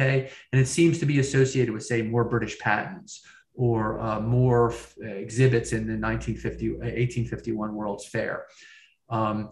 [0.52, 3.23] and it seems to be associated with, say, more British patents
[3.54, 8.45] or uh, more f- exhibits in the 1950, 1851 World's Fair.
[9.12, 9.52] Um,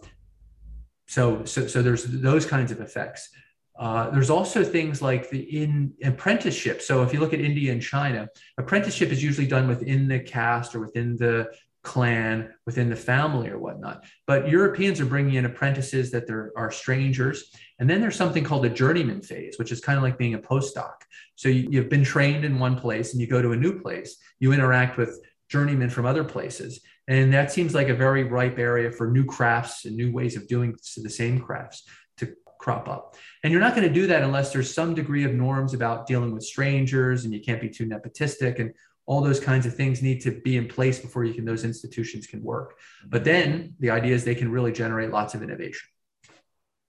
[1.08, 3.30] so, so, so there's those kinds of effects.
[3.78, 6.82] Uh, there's also things like the in apprenticeship.
[6.82, 10.74] So if you look at India and China, apprenticeship is usually done within the caste
[10.74, 11.48] or within the
[11.84, 14.04] clan, within the family or whatnot.
[14.26, 17.50] But Europeans are bringing in apprentices that there are strangers.
[17.78, 20.38] And then there's something called a journeyman phase, which is kind of like being a
[20.38, 20.94] postdoc.
[21.36, 24.16] So you, you've been trained in one place and you go to a new place,
[24.40, 26.80] you interact with journeymen from other places.
[27.08, 30.46] And that seems like a very ripe area for new crafts and new ways of
[30.46, 33.16] doing the same crafts to crop up.
[33.42, 36.34] And you're not going to do that unless there's some degree of norms about dealing
[36.34, 38.74] with strangers and you can't be too nepotistic and
[39.06, 42.26] all those kinds of things need to be in place before you can those institutions
[42.26, 42.78] can work.
[43.06, 45.88] But then the idea is they can really generate lots of innovation.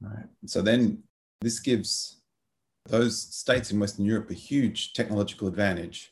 [0.02, 0.26] Right.
[0.46, 1.04] So then
[1.40, 2.22] this gives
[2.88, 6.12] those states in Western Europe a huge technological advantage.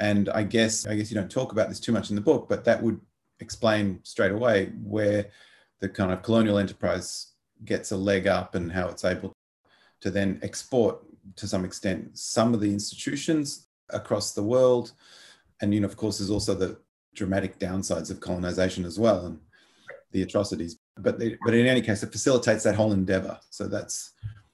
[0.00, 2.48] And I guess I guess you don't talk about this too much in the book,
[2.48, 3.00] but that would
[3.40, 5.26] explain straight away where
[5.80, 7.32] the kind of colonial enterprise
[7.64, 9.32] gets a leg up and how it's able
[10.00, 10.98] to then export
[11.36, 14.92] to some extent some of the institutions across the world.
[15.60, 16.78] And, you know, of course, there's also the
[17.14, 19.38] dramatic downsides of colonization as well and
[20.12, 20.78] the atrocities.
[20.98, 23.38] But, they, but in any case, it facilitates that whole endeavor.
[23.50, 24.12] So that's.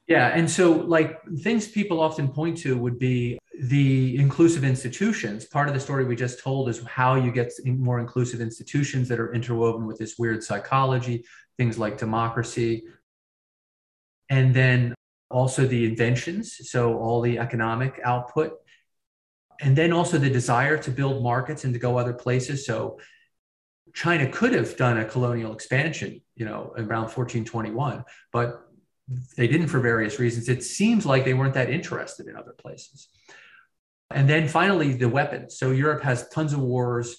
[0.09, 0.29] Yeah.
[0.29, 5.45] And so, like, things people often point to would be the inclusive institutions.
[5.45, 9.21] Part of the story we just told is how you get more inclusive institutions that
[9.21, 11.25] are interwoven with this weird psychology,
[11.57, 12.85] things like democracy.
[14.29, 14.95] And then
[15.31, 18.59] also the inventions, so all the economic output.
[19.61, 22.67] And then also the desire to build markets and to go other places.
[22.67, 22.99] So
[23.95, 28.67] China could have done a colonial expansion, you know, around 1421, but
[29.37, 30.49] they didn't for various reasons.
[30.49, 33.09] It seems like they weren't that interested in other places.
[34.11, 35.59] And then finally, the weapons.
[35.59, 37.17] So Europe has tons of wars,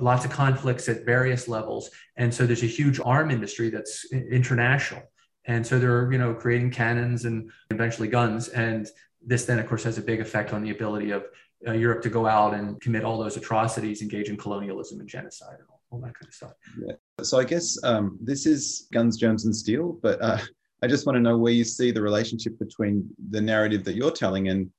[0.00, 1.90] lots of conflicts at various levels.
[2.16, 5.02] And so there's a huge arm industry that's international.
[5.46, 8.48] And so they're, you know, creating cannons and eventually guns.
[8.48, 8.86] And
[9.24, 11.24] this then, of course, has a big effect on the ability of
[11.66, 15.56] uh, Europe to go out and commit all those atrocities, engage in colonialism and genocide
[15.58, 16.52] and all, all that kind of stuff.
[16.86, 16.94] Yeah.
[17.22, 19.98] So I guess um, this is guns, germs, and steel.
[20.02, 20.38] But uh,
[20.82, 24.12] I just want to know where you see the relationship between the narrative that you're
[24.12, 24.70] telling and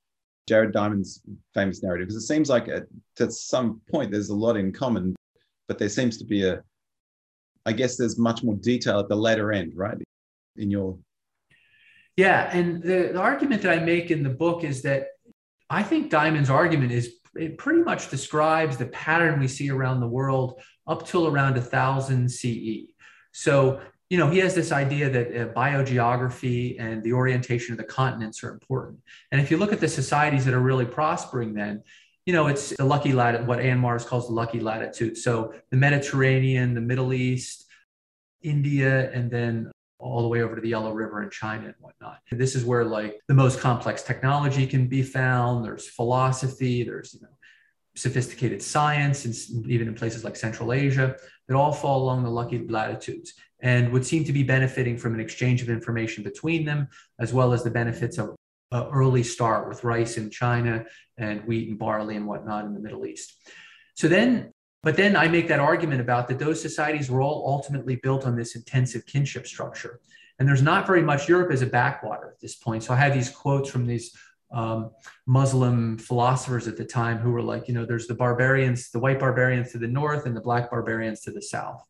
[0.49, 1.21] Jared Diamond's
[1.53, 2.07] famous narrative?
[2.07, 2.88] Because it seems like at,
[3.19, 5.15] at some point there's a lot in common,
[5.67, 6.63] but there seems to be a,
[7.67, 9.97] I guess there's much more detail at the latter end, right?
[10.57, 10.97] In your.
[12.17, 12.49] Yeah.
[12.51, 15.09] And the, the argument that I make in the book is that
[15.69, 20.07] I think Diamond's argument is it pretty much describes the pattern we see around the
[20.07, 22.91] world up till around 1000 CE.
[23.33, 27.84] So you know, he has this idea that uh, biogeography and the orientation of the
[27.84, 29.00] continents are important.
[29.32, 31.84] And if you look at the societies that are really prospering, then,
[32.26, 35.16] you know, it's the lucky latitude, what Ian Morris calls the lucky latitude.
[35.18, 37.66] So the Mediterranean, the Middle East,
[38.41, 42.20] India and then all the way over to the Yellow River in China and whatnot.
[42.32, 45.66] And this is where like the most complex technology can be found.
[45.66, 47.28] There's philosophy, there's you know
[47.95, 52.66] sophisticated science, and even in places like Central Asia that all fall along the lucky
[52.68, 56.88] latitudes and would seem to be benefiting from an exchange of information between them,
[57.20, 58.36] as well as the benefits of
[58.72, 60.86] uh, early start with rice in China
[61.18, 63.34] and wheat and barley and whatnot in the Middle East.
[63.95, 64.51] So then
[64.82, 68.36] but then I make that argument about that those societies were all ultimately built on
[68.36, 69.99] this intensive kinship structure.
[70.38, 72.84] And there's not very much Europe as a backwater at this point.
[72.84, 74.16] So I have these quotes from these
[74.51, 74.91] um,
[75.28, 79.20] Muslim philosophers at the time who were like, you know, there's the barbarians, the white
[79.20, 81.84] barbarians to the north and the black barbarians to the south,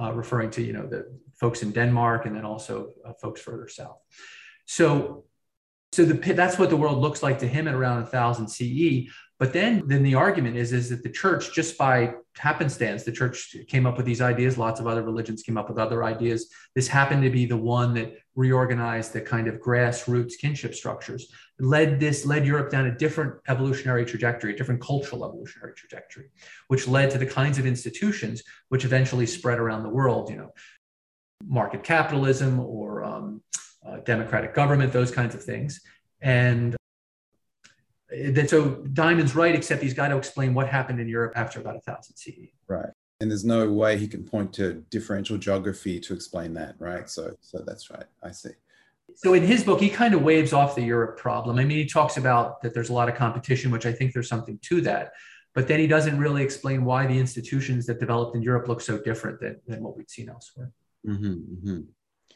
[0.00, 3.68] uh, referring to, you know, the folks in Denmark and then also uh, folks further
[3.68, 3.98] south.
[4.66, 5.24] So,
[5.96, 9.10] so the, that's what the world looks like to him at around 1000 CE.
[9.38, 13.56] But then, then the argument is, is that the church, just by happenstance, the church
[13.66, 14.58] came up with these ideas.
[14.58, 16.50] Lots of other religions came up with other ideas.
[16.74, 21.98] This happened to be the one that reorganized the kind of grassroots kinship structures, led
[21.98, 26.26] this, led Europe down a different evolutionary trajectory, a different cultural evolutionary trajectory,
[26.68, 30.52] which led to the kinds of institutions which eventually spread around the world, you know,
[31.42, 33.40] market capitalism or um,
[33.86, 35.80] uh, democratic government, those kinds of things.
[36.20, 36.76] And
[38.10, 41.76] that so Diamond's right, except he's got to explain what happened in Europe after about
[41.76, 42.50] a thousand CE.
[42.68, 42.90] Right.
[43.20, 47.08] And there's no way he can point to differential geography to explain that, right?
[47.08, 48.04] So so that's right.
[48.22, 48.50] I see.
[49.14, 51.58] So in his book, he kind of waves off the Europe problem.
[51.58, 54.28] I mean, he talks about that there's a lot of competition, which I think there's
[54.28, 55.12] something to that.
[55.54, 58.98] But then he doesn't really explain why the institutions that developed in Europe look so
[58.98, 60.70] different than, than what we'd seen elsewhere.
[61.06, 61.80] Mm-hmm, mm-hmm.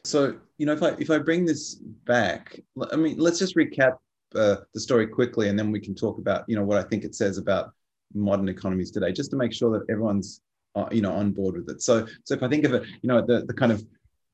[0.04, 2.58] So, you know, if I if I bring this back,
[2.92, 3.96] I mean, let's just recap
[4.34, 7.04] uh, the story quickly, and then we can talk about you know what I think
[7.04, 7.72] it says about
[8.14, 10.40] modern economies today, just to make sure that everyone's
[10.74, 11.82] uh, you know on board with it.
[11.82, 13.84] So so if I think of it, you know the the kind of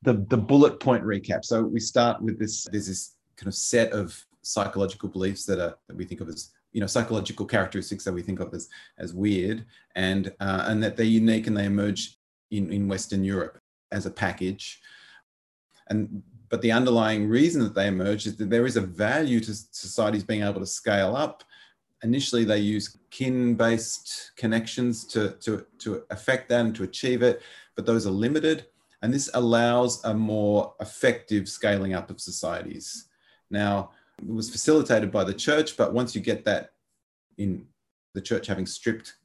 [0.02, 1.44] the the bullet point recap.
[1.44, 2.66] So we start with this.
[2.70, 6.50] There's this kind of set of psychological beliefs that are that we think of as
[6.72, 9.64] you know psychological characteristics that we think of as as weird
[9.94, 12.18] and uh, and that they're unique and they emerge
[12.50, 13.58] in in Western Europe
[13.92, 14.80] as a package.
[15.88, 19.54] And but the underlying reason that they emerge is that there is a value to
[19.54, 21.42] societies being able to scale up.
[22.02, 27.42] Initially, they use kin-based connections to, to, to affect that and to achieve it,
[27.74, 28.66] but those are limited.
[29.02, 33.06] And this allows a more effective scaling up of societies.
[33.50, 36.72] Now, it was facilitated by the church, but once you get that
[37.38, 37.66] in
[38.14, 39.16] the church having stripped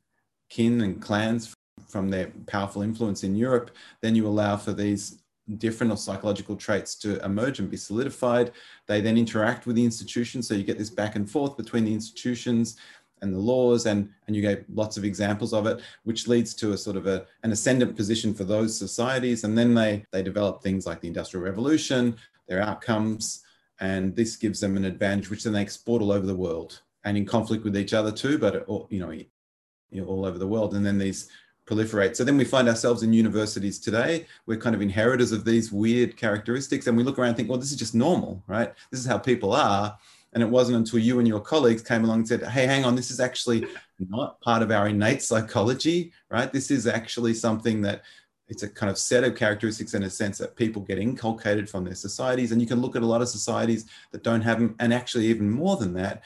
[0.50, 1.54] kin and clans
[1.88, 5.21] from their powerful influence in Europe, then you allow for these
[5.58, 8.52] different or psychological traits to emerge and be solidified.
[8.88, 10.42] They then interact with the institution.
[10.42, 12.78] So you get this back and forth between the institutions
[13.22, 16.74] and the laws, and, and you gave lots of examples of it, which leads to
[16.74, 19.44] a sort of a, an ascendant position for those societies.
[19.44, 22.16] And then they, they develop things like the Industrial Revolution,
[22.48, 23.44] their outcomes,
[23.80, 27.18] and this gives them an advantage, which then they export all over the world and
[27.18, 30.74] in conflict with each other too, but all, you know, all over the world.
[30.74, 31.30] And then these
[31.72, 32.16] proliferate.
[32.16, 34.26] So then we find ourselves in universities today.
[34.46, 37.60] We're kind of inheritors of these weird characteristics, and we look around and think, well,
[37.60, 38.74] this is just normal, right?
[38.92, 39.98] This is how people are.
[40.34, 42.96] And it wasn't until you and your colleagues came along and said, hey, hang on,
[42.96, 43.66] this is actually
[44.00, 46.52] not part of our innate psychology, right?
[46.52, 48.04] This is actually something that
[48.48, 51.84] it's a kind of set of characteristics in a sense that people get inculcated from
[51.84, 52.52] their societies.
[52.52, 55.28] And you can look at a lot of societies that don't have them, and actually,
[55.28, 56.24] even more than that,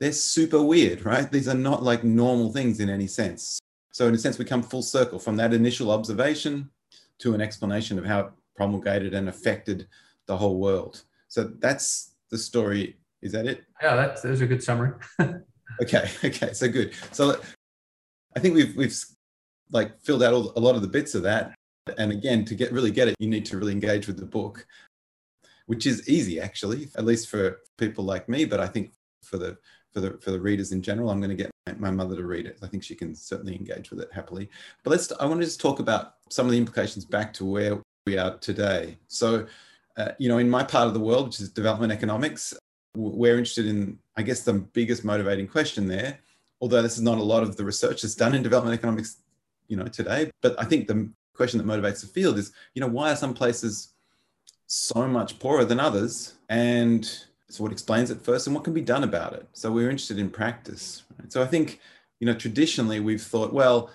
[0.00, 1.30] they're super weird, right?
[1.30, 3.60] These are not like normal things in any sense.
[3.92, 6.70] So in a sense, we come full circle from that initial observation
[7.18, 8.26] to an explanation of how it
[8.56, 9.86] promulgated and affected
[10.26, 11.02] the whole world.
[11.28, 12.96] So that's the story.
[13.20, 13.64] Is that it?
[13.80, 14.94] Yeah, that's, that's a good summary.
[15.82, 16.94] okay, okay, so good.
[17.12, 17.40] So
[18.34, 18.96] I think we've we've
[19.70, 21.54] like filled out all, a lot of the bits of that.
[21.98, 24.66] And again, to get really get it, you need to really engage with the book,
[25.66, 28.44] which is easy actually, at least for people like me.
[28.44, 29.56] But I think for the
[29.92, 31.10] for the for the readers in general.
[31.10, 32.58] I'm going to get my mother to read it.
[32.62, 34.48] I think she can certainly engage with it happily.
[34.82, 35.12] But let's.
[35.20, 38.36] I want to just talk about some of the implications back to where we are
[38.38, 38.98] today.
[39.08, 39.46] So,
[39.96, 42.54] uh, you know, in my part of the world, which is development economics,
[42.96, 46.18] we're interested in, I guess, the biggest motivating question there.
[46.60, 49.18] Although this is not a lot of the research that's done in development economics,
[49.68, 50.30] you know, today.
[50.40, 53.34] But I think the question that motivates the field is, you know, why are some
[53.34, 53.94] places
[54.66, 56.34] so much poorer than others?
[56.48, 57.08] And
[57.52, 59.46] so what explains it first and what can be done about it?
[59.52, 61.02] So we're interested in practice.
[61.18, 61.32] Right?
[61.32, 61.80] So I think,
[62.18, 63.90] you know, traditionally we've thought, well,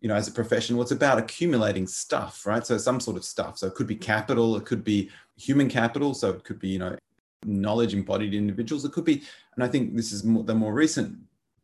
[0.00, 2.66] you know, as a profession, well, it's about accumulating stuff, right?
[2.66, 3.58] So some sort of stuff.
[3.58, 6.14] So it could be capital, it could be human capital.
[6.14, 6.96] So it could be, you know,
[7.44, 8.84] knowledge embodied individuals.
[8.84, 9.22] It could be,
[9.54, 11.16] and I think this is more, the more recent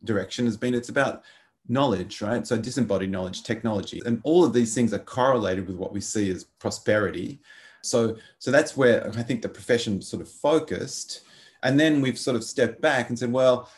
[0.03, 1.23] direction has been, it's about
[1.67, 2.45] knowledge, right?
[2.45, 6.29] So disembodied knowledge, technology, and all of these things are correlated with what we see
[6.31, 7.39] as prosperity.
[7.81, 11.21] So, so that's where I think the profession sort of focused.
[11.63, 13.69] And then we've sort of stepped back and said, well,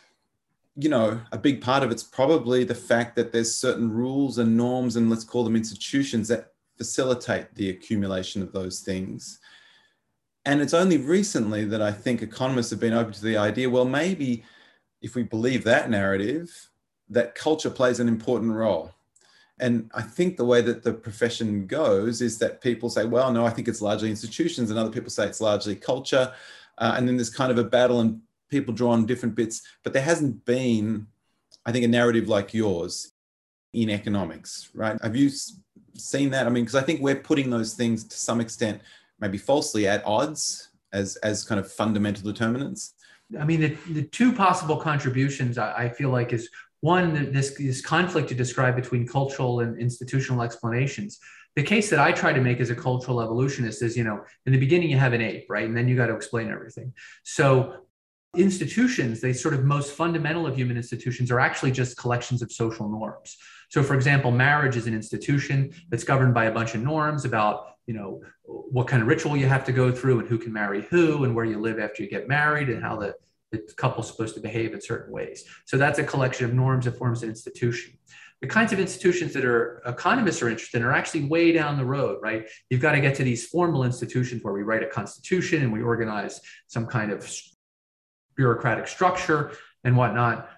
[0.75, 4.55] you know, a big part of it's probably the fact that there's certain rules and
[4.55, 9.39] norms, and let's call them institutions that facilitate the accumulation of those things.
[10.45, 13.85] And it's only recently that I think economists have been open to the idea well,
[13.85, 14.43] maybe
[15.01, 16.69] if we believe that narrative,
[17.09, 18.93] that culture plays an important role.
[19.59, 23.45] And I think the way that the profession goes is that people say, well, no,
[23.45, 26.33] I think it's largely institutions, and other people say it's largely culture.
[26.81, 28.19] Uh, and then there's kind of a battle, and
[28.49, 29.61] people draw on different bits.
[29.83, 31.07] But there hasn't been,
[31.65, 33.13] I think, a narrative like yours
[33.73, 34.97] in economics, right?
[35.01, 35.29] Have you
[35.93, 36.47] seen that?
[36.47, 38.81] I mean, because I think we're putting those things to some extent,
[39.19, 42.95] maybe falsely, at odds as as kind of fundamental determinants.
[43.39, 46.49] I mean, the, the two possible contributions I, I feel like is
[46.81, 51.19] one, this, this conflict you describe between cultural and institutional explanations.
[51.55, 54.53] The case that I try to make as a cultural evolutionist is, you know, in
[54.53, 55.65] the beginning you have an ape, right?
[55.65, 56.93] And then you got to explain everything.
[57.23, 57.85] So
[58.37, 62.87] institutions, they sort of most fundamental of human institutions are actually just collections of social
[62.87, 63.37] norms.
[63.69, 67.75] So for example, marriage is an institution that's governed by a bunch of norms about,
[67.85, 70.83] you know, what kind of ritual you have to go through and who can marry
[70.83, 73.15] who and where you live after you get married and how the
[73.51, 75.43] the couple's supposed to behave in certain ways.
[75.65, 77.97] So that's a collection of norms that forms an institution.
[78.41, 81.85] The kinds of institutions that are economists are interested in are actually way down the
[81.85, 82.47] road, right?
[82.69, 85.81] You've got to get to these formal institutions where we write a constitution and we
[85.81, 87.31] organize some kind of
[88.35, 89.51] bureaucratic structure
[89.83, 90.49] and whatnot.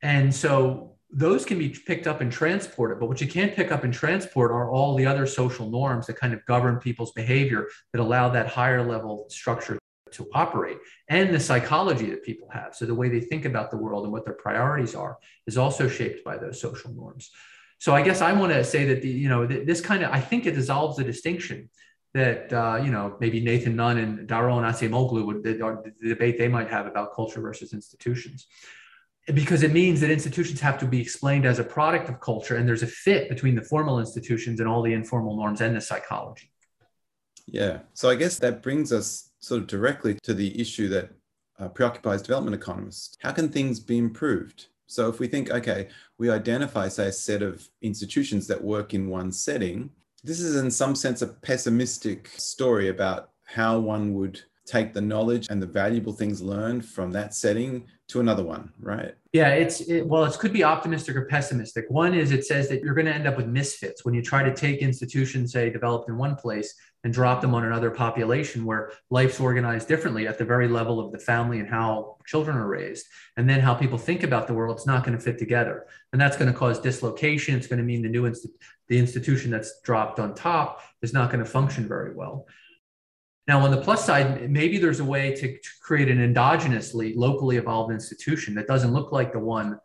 [0.00, 3.84] And so those can be picked up and transported, but what you can't pick up
[3.84, 8.00] and transport are all the other social norms that kind of govern people's behavior that
[8.00, 9.78] allow that higher level structure
[10.14, 12.74] to operate and the psychology that people have.
[12.74, 15.88] So the way they think about the world and what their priorities are is also
[15.88, 17.30] shaped by those social norms.
[17.78, 20.20] So I guess I want to say that the, you know this kind of I
[20.20, 21.68] think it dissolves the distinction
[22.14, 25.54] that uh, you know maybe Nathan Nunn and Daron Acemoglu would the,
[26.00, 28.46] the debate they might have about culture versus institutions
[29.32, 32.68] because it means that institutions have to be explained as a product of culture and
[32.68, 36.50] there's a fit between the formal institutions and all the informal norms and the psychology
[37.46, 41.10] yeah so i guess that brings us sort of directly to the issue that
[41.58, 43.16] uh, preoccupies development economists.
[43.20, 44.66] How can things be improved?
[44.86, 45.88] So if we think, okay,
[46.18, 49.90] we identify, say, a set of institutions that work in one setting,
[50.22, 55.46] this is in some sense a pessimistic story about how one would take the knowledge
[55.50, 59.14] and the valuable things learned from that setting to another one, right?
[59.32, 61.84] Yeah, it's it, well, it could be optimistic or pessimistic.
[61.88, 64.42] One is it says that you're going to end up with misfits when you try
[64.42, 66.74] to take institutions, say, developed in one place
[67.04, 71.12] and drop them on another population where life's organized differently at the very level of
[71.12, 74.76] the family and how children are raised, and then how people think about the world.
[74.76, 77.54] It's not going to fit together, and that's going to cause dislocation.
[77.54, 78.48] It's going to mean the new inst-
[78.88, 82.46] the institution that's dropped on top is not going to function very well.
[83.46, 87.58] Now, on the plus side, maybe there's a way to, to create an endogenously, locally
[87.58, 89.78] evolved institution that doesn't look like the one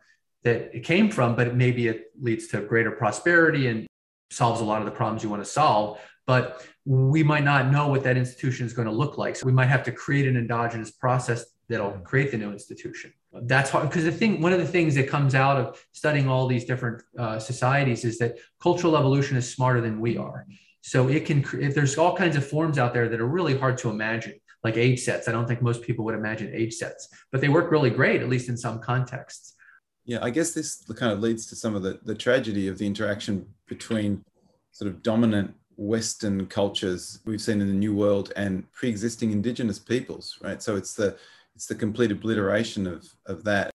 [0.44, 3.86] that it came from, but maybe it leads to greater prosperity and
[4.30, 6.00] solves a lot of the problems you want to solve.
[6.30, 9.34] But we might not know what that institution is going to look like.
[9.34, 13.12] So we might have to create an endogenous process that'll create the new institution.
[13.32, 16.46] That's hard because the thing, one of the things that comes out of studying all
[16.46, 20.46] these different uh, societies is that cultural evolution is smarter than we are.
[20.82, 23.76] So it can, if there's all kinds of forms out there that are really hard
[23.78, 25.26] to imagine, like age sets.
[25.26, 28.28] I don't think most people would imagine age sets, but they work really great, at
[28.28, 29.56] least in some contexts.
[30.04, 32.86] Yeah, I guess this kind of leads to some of the, the tragedy of the
[32.86, 34.22] interaction between
[34.70, 40.38] sort of dominant Western cultures we've seen in the New World and pre-existing indigenous peoples,
[40.42, 40.62] right?
[40.62, 41.16] So it's the
[41.54, 43.70] it's the complete obliteration of of that,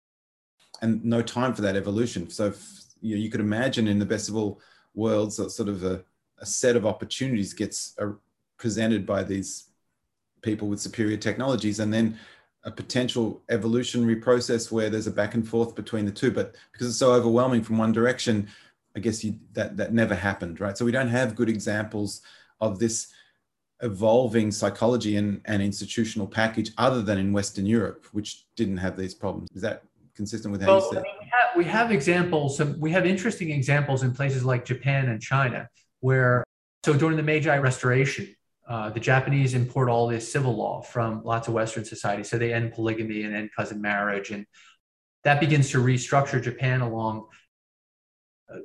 [0.83, 2.29] and no time for that evolution.
[2.29, 4.61] So if, you, know, you could imagine in the best of all
[4.93, 6.03] worlds, sort of a
[6.39, 8.11] a set of opportunities gets uh,
[8.57, 9.69] presented by these
[10.43, 12.17] people with superior technologies and then
[12.65, 16.87] a potential evolutionary process where there's a back and forth between the two but because
[16.87, 18.47] it's so overwhelming from one direction
[18.95, 20.77] i guess you, that that never happened right?
[20.77, 22.21] So we don't have good examples
[22.61, 23.07] of this
[23.81, 29.13] evolving psychology and, and institutional package other than in western europe which didn't have these
[29.13, 29.49] problems.
[29.53, 29.83] Is that
[30.15, 33.05] consistent with how well, you said I mean, we, have, we have examples we have
[33.05, 35.69] interesting examples in places like japan and china
[35.99, 36.45] where
[36.85, 38.35] so during the Meiji Restoration,
[38.69, 42.29] uh, the Japanese import all this civil law from lots of Western societies.
[42.29, 44.45] So they end polygamy and end cousin marriage, and
[45.23, 47.25] that begins to restructure Japan along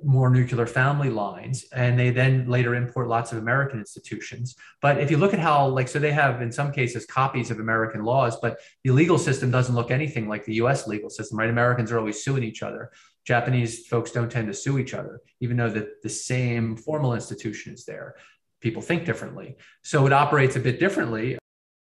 [0.05, 5.11] more nuclear family lines and they then later import lots of american institutions but if
[5.11, 8.39] you look at how like so they have in some cases copies of american laws
[8.41, 11.99] but the legal system doesn't look anything like the us legal system right americans are
[11.99, 12.91] always suing each other
[13.25, 17.73] Japanese folks don't tend to sue each other, even though the, the same formal institution
[17.73, 18.15] is there.
[18.61, 19.57] People think differently.
[19.83, 21.39] So it operates a bit differently,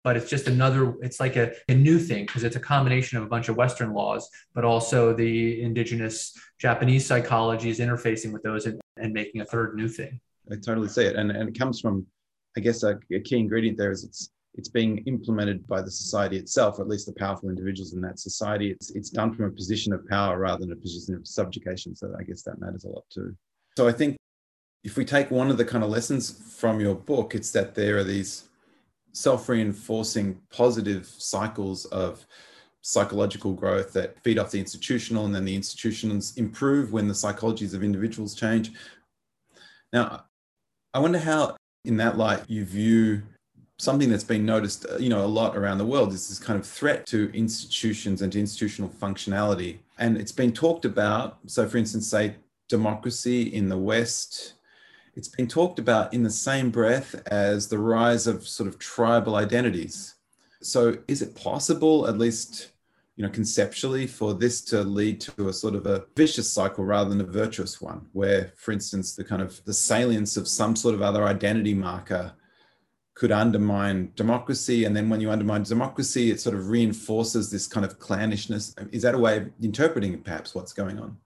[0.02, 3.24] but it's just another, it's like a, a new thing because it's a combination of
[3.24, 8.66] a bunch of Western laws, but also the indigenous Japanese psychology is interfacing with those
[8.66, 10.20] and, and making a third new thing.
[10.50, 11.16] I totally see it.
[11.16, 12.06] And, and it comes from,
[12.56, 16.36] I guess, a, a key ingredient there is it's it's being implemented by the society
[16.36, 18.70] itself, or at least the powerful individuals in that society.
[18.70, 21.94] It's it's done from a position of power rather than a position of subjugation.
[21.94, 23.36] So I guess that matters a lot too.
[23.76, 24.16] So I think
[24.82, 27.98] if we take one of the kind of lessons from your book, it's that there
[27.98, 28.48] are these
[29.12, 32.26] self-reinforcing positive cycles of
[32.82, 37.74] psychological growth that feed off the institutional and then the institutions improve when the psychologies
[37.74, 38.72] of individuals change.
[39.92, 40.24] Now,
[40.94, 43.22] I wonder how in that light you view
[43.78, 46.58] something that's been noticed, uh, you know, a lot around the world is this kind
[46.58, 49.78] of threat to institutions and to institutional functionality.
[49.98, 51.38] And it's been talked about.
[51.46, 52.36] So, for instance, say
[52.68, 54.54] democracy in the West,
[55.14, 59.36] it's been talked about in the same breath as the rise of sort of tribal
[59.36, 60.14] identities.
[60.62, 62.70] So, is it possible, at least,
[63.16, 67.10] you know, conceptually, for this to lead to a sort of a vicious cycle rather
[67.10, 70.94] than a virtuous one, where, for instance, the kind of the salience of some sort
[70.94, 72.32] of other identity marker
[73.14, 74.84] could undermine democracy.
[74.84, 78.74] And then when you undermine democracy, it sort of reinforces this kind of clannishness.
[78.92, 81.18] Is that a way of interpreting perhaps what's going on?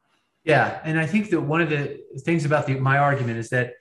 [0.44, 0.80] Yeah.
[0.84, 3.74] And I think that one of the things about the, my argument is that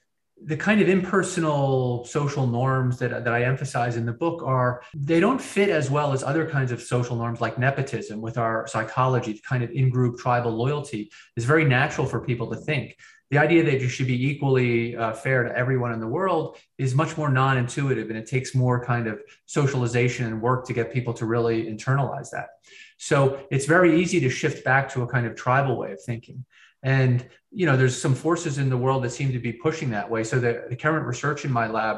[0.46, 5.20] the kind of impersonal social norms that, that I emphasize in the book are they
[5.20, 9.34] don't fit as well as other kinds of social norms like nepotism with our psychology,
[9.34, 12.98] the kind of in-group tribal loyalty is very natural for people to think.
[13.32, 16.94] The idea that you should be equally uh, fair to everyone in the world is
[16.94, 21.14] much more non-intuitive and it takes more kind of socialization and work to get people
[21.16, 22.50] to really internalize that.
[22.98, 26.46] So it's very easy to shift back to a kind of tribal way of thinking
[26.84, 30.10] and you know there's some forces in the world that seem to be pushing that
[30.10, 31.98] way so the, the current research in my lab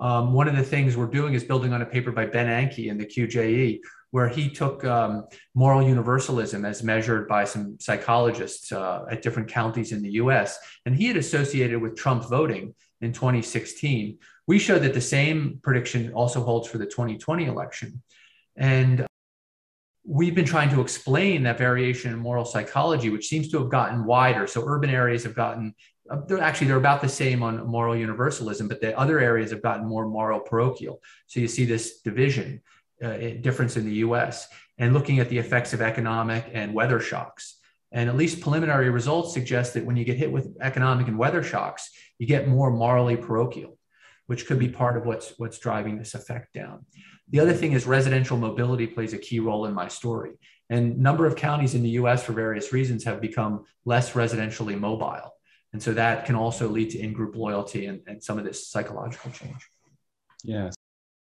[0.00, 2.86] um, one of the things we're doing is building on a paper by ben Enke
[2.86, 3.80] in the qje
[4.12, 9.90] where he took um, moral universalism as measured by some psychologists uh, at different counties
[9.90, 14.18] in the US, and he had associated with Trump voting in 2016.
[14.46, 18.02] We showed that the same prediction also holds for the 2020 election.
[18.54, 19.06] And
[20.04, 24.04] we've been trying to explain that variation in moral psychology, which seems to have gotten
[24.04, 24.46] wider.
[24.46, 25.74] So urban areas have gotten,
[26.10, 29.62] uh, they're actually, they're about the same on moral universalism, but the other areas have
[29.62, 31.00] gotten more moral parochial.
[31.26, 32.62] So you see this division
[33.02, 34.48] uh, difference in the US
[34.78, 37.58] and looking at the effects of economic and weather shocks.
[37.92, 41.42] And at least preliminary results suggest that when you get hit with economic and weather
[41.42, 43.78] shocks, you get more morally parochial,
[44.26, 46.86] which could be part of what's, what's driving this effect down.
[47.32, 50.32] The other thing is residential mobility plays a key role in my story.
[50.70, 55.34] And number of counties in the US for various reasons have become less residentially mobile.
[55.72, 59.30] And so that can also lead to in-group loyalty and, and some of this psychological
[59.30, 59.66] change.
[60.44, 60.74] Yes.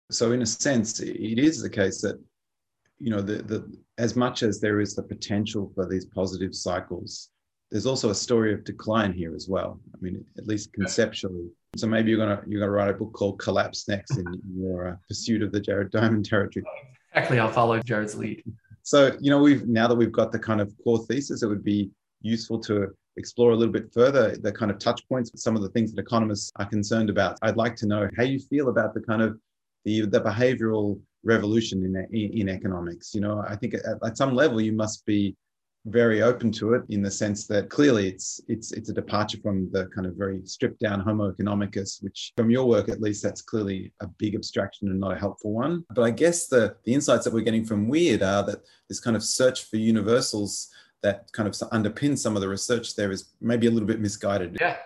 [0.10, 2.20] So in a sense, it is the case that
[2.98, 7.30] you know the, the as much as there is the potential for these positive cycles,
[7.72, 9.80] there's also a story of decline here as well.
[9.94, 11.50] I mean, at least conceptually.
[11.76, 14.96] So maybe you're gonna you're gonna write a book called Collapse next in your uh,
[15.08, 16.66] pursuit of the Jared Diamond territory.
[17.14, 18.44] Exactly, I'll follow Jared's lead.
[18.82, 21.64] So you know we've now that we've got the kind of core thesis, it would
[21.64, 21.92] be
[22.22, 25.62] useful to explore a little bit further the kind of touch points, with some of
[25.62, 27.38] the things that economists are concerned about.
[27.42, 29.38] I'd like to know how you feel about the kind of
[29.86, 33.14] the, the behavioral revolution in, in, in economics.
[33.14, 35.36] You know, I think at, at, some level you must be
[35.92, 39.70] very open to it in the sense that clearly it's it's it's a departure from
[39.72, 43.42] the kind of very stripped down homo economicus which from your work at least that's
[43.42, 45.84] clearly a big abstraction and not a helpful one.
[45.94, 49.16] But i guess the the insights that we're getting from weird are that this kind
[49.16, 50.70] of search for universals
[51.02, 54.58] that kind of underpins some of the research there is maybe a little bit misguided.
[54.60, 54.78] Yeah.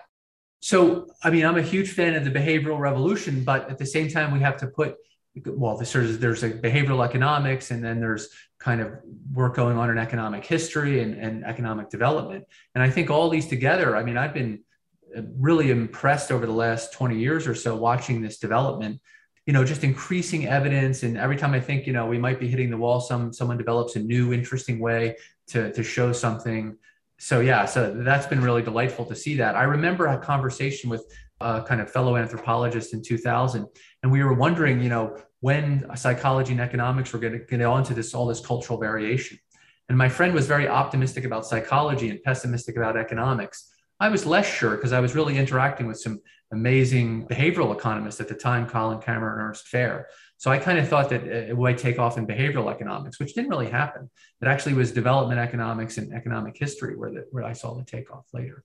[0.60, 4.08] So, I mean, I'm a huge fan of the behavioral revolution, but at the same
[4.08, 4.96] time, we have to put
[5.46, 8.28] well, there's there's a behavioral economics, and then there's
[8.58, 8.92] kind of
[9.32, 12.44] work going on in economic history and, and economic development.
[12.74, 14.60] And I think all these together, I mean, I've been
[15.38, 19.00] really impressed over the last 20 years or so watching this development
[19.46, 22.48] you know just increasing evidence and every time i think you know we might be
[22.48, 25.14] hitting the wall some someone develops a new interesting way
[25.46, 26.76] to to show something
[27.18, 29.54] so yeah, so that's been really delightful to see that.
[29.54, 31.04] I remember a conversation with
[31.40, 33.66] a kind of fellow anthropologist in 2000,
[34.02, 37.94] and we were wondering, you know, when psychology and economics were going to get onto
[37.94, 39.38] this all this cultural variation.
[39.88, 43.70] And my friend was very optimistic about psychology and pessimistic about economics.
[44.00, 46.20] I was less sure because I was really interacting with some
[46.52, 50.04] amazing behavioral economists at the time, Colin Camerer and Ernst Fehr.
[50.38, 53.50] So I kind of thought that it would take off in behavioral economics, which didn't
[53.50, 54.10] really happen.
[54.40, 58.26] It actually was development economics and economic history where, the, where I saw the takeoff
[58.32, 58.64] later.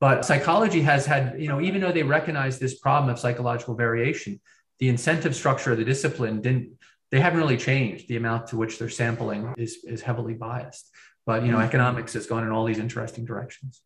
[0.00, 4.40] But psychology has had, you know, even though they recognize this problem of psychological variation,
[4.78, 6.78] the incentive structure of the discipline didn't,
[7.10, 8.06] they haven't really changed.
[8.08, 10.90] The amount to which they're sampling is, is heavily biased.
[11.26, 11.66] But, you know, mm-hmm.
[11.66, 13.82] economics has gone in all these interesting directions.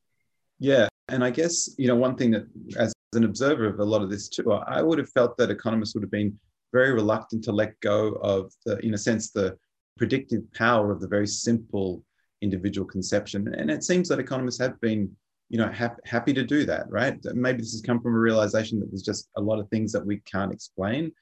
[0.59, 0.89] Yeah.
[1.09, 2.45] And I guess, you know, one thing that
[2.77, 5.95] as an observer of a lot of this too, I would have felt that economists
[5.95, 6.39] would have been
[6.73, 9.57] very reluctant to let go of the, in a sense, the
[9.97, 12.03] predictive power of the very simple
[12.43, 13.53] individual conception.
[13.55, 15.15] And it seems that economists have been,
[15.53, 17.16] you know, ha- happy to do that, right?
[17.34, 20.05] Maybe this has come from a realization that there's just a lot of things that
[20.05, 21.12] we can't explain.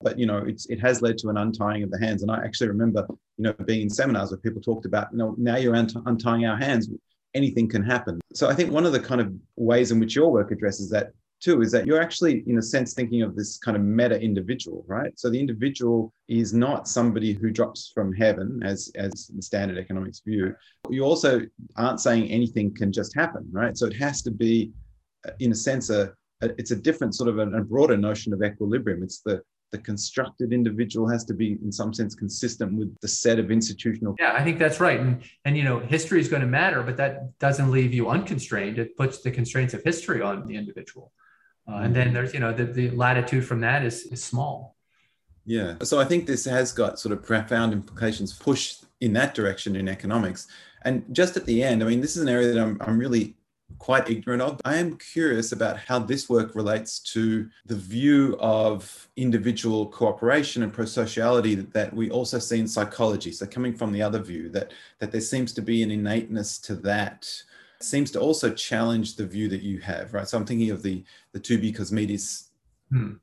[0.00, 2.22] But you know, it's it has led to an untying of the hands.
[2.22, 3.06] And I actually remember,
[3.36, 6.56] you know, being in seminars where people talked about, you know, now you're untying our
[6.56, 6.88] hands
[7.36, 8.18] anything can happen.
[8.32, 11.12] So I think one of the kind of ways in which your work addresses that
[11.40, 14.84] too is that you're actually in a sense thinking of this kind of meta individual
[14.86, 15.18] right?
[15.18, 20.20] So the individual is not somebody who drops from heaven as as the standard economics
[20.20, 20.54] view.
[20.90, 21.42] You also
[21.76, 23.76] aren't saying anything can just happen right?
[23.76, 24.72] So it has to be
[25.26, 28.32] uh, in a sense a, a it's a different sort of a, a broader notion
[28.32, 29.02] of equilibrium.
[29.02, 33.40] It's the the constructed individual has to be in some sense consistent with the set
[33.40, 35.00] of institutional yeah i think that's right.
[35.00, 38.78] And and you know history is going to matter but that doesn't leave you unconstrained.
[38.78, 41.12] It puts the constraints of history on the individual
[41.68, 44.76] uh, and then there's, you know, the, the latitude from that is, is small.
[45.44, 45.74] Yeah.
[45.82, 49.88] So I think this has got sort of profound implications, push in that direction in
[49.88, 50.48] economics.
[50.82, 53.36] And just at the end, I mean, this is an area that I'm, I'm really
[53.78, 54.60] quite ignorant of.
[54.64, 60.72] I am curious about how this work relates to the view of individual cooperation and
[60.72, 63.32] prosociality that we also see in psychology.
[63.32, 66.76] So coming from the other view, that that there seems to be an innateness to
[66.76, 67.28] that
[67.82, 70.28] seems to also challenge the view that you have, right?
[70.28, 72.48] So I'm thinking of the the two Tooby Cosmides,
[72.90, 73.14] hmm.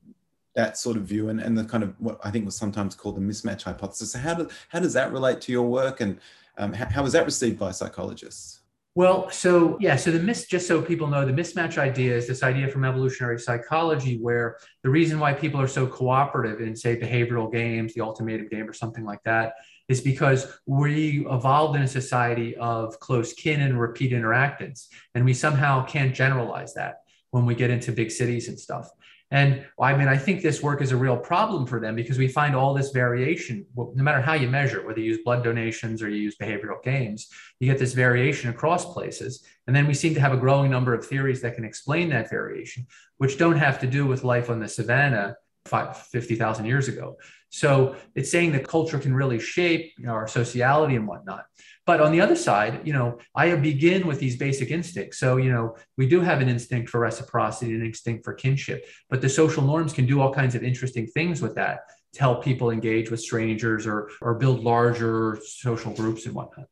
[0.56, 3.16] that sort of view, and, and the kind of what I think was sometimes called
[3.18, 4.12] the mismatch hypothesis.
[4.12, 6.20] So how does how does that relate to your work, and
[6.58, 8.62] um, how, how was that received by psychologists?
[8.96, 12.44] Well, so yeah, so the miss, just so people know, the mismatch idea is this
[12.44, 17.52] idea from evolutionary psychology where the reason why people are so cooperative in, say, behavioral
[17.52, 19.54] games, the ultimatum game, or something like that,
[19.90, 24.88] is because we evolved in a society of close kin and repeat interactants.
[25.14, 28.90] And we somehow can't generalize that when we get into big cities and stuff.
[29.32, 32.28] And I mean, I think this work is a real problem for them because we
[32.28, 36.10] find all this variation, no matter how you measure, whether you use blood donations or
[36.10, 37.30] you use behavioral games,
[37.60, 39.44] you get this variation across places.
[39.66, 42.30] And then we seem to have a growing number of theories that can explain that
[42.30, 42.86] variation,
[43.18, 45.36] which don't have to do with life on the savannah
[45.66, 47.18] 50,000 years ago.
[47.50, 51.46] So it's saying that culture can really shape you know, our sociality and whatnot.
[51.86, 55.20] But on the other side, you know, I begin with these basic instincts.
[55.20, 59.22] So, you know, we do have an instinct for reciprocity, an instinct for kinship, but
[59.22, 61.82] the social norms can do all kinds of interesting things with that
[62.14, 66.68] to help people engage with strangers or or build larger social groups and whatnot.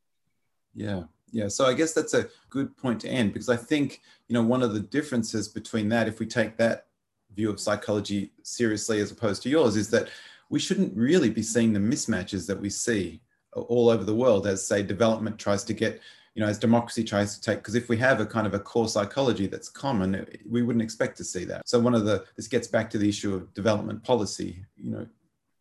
[0.74, 1.04] Yeah.
[1.34, 4.44] Yeah, so I guess that's a good point to end because I think, you know,
[4.44, 6.88] one of the differences between that, if we take that
[7.36, 10.10] view of psychology seriously as opposed to yours, is that
[10.52, 13.22] we shouldn't really be seeing the mismatches that we see
[13.54, 16.00] all over the world as say development tries to get
[16.36, 18.60] you know as democracy tries to take because if we have a kind of a
[18.60, 21.68] core psychology that's common we wouldn't expect to see that.
[21.68, 25.08] So one of the this gets back to the issue of development policy you know.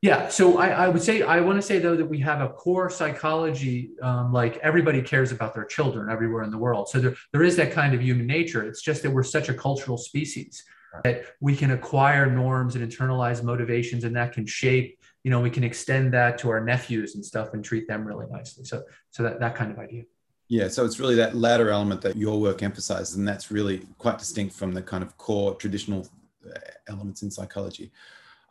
[0.03, 2.49] Yeah so i, I would say i want to say though that we have a
[2.49, 6.89] core psychology um, like everybody cares about their children everywhere in the world.
[6.89, 8.63] So there, there is that kind of human nature.
[8.63, 10.65] It's just that we're such a cultural species
[11.05, 15.51] that we can acquire norms and internalize motivations and that can shape you know we
[15.51, 18.65] can extend that to our nephews and stuff and treat them really nicely.
[18.65, 20.05] So so that, that kind of idea.
[20.49, 24.19] Yeah so it's really that latter element that your work emphasizes and that's really quite
[24.19, 26.09] distinct from the kind of core traditional
[26.47, 27.93] uh, elements in psychology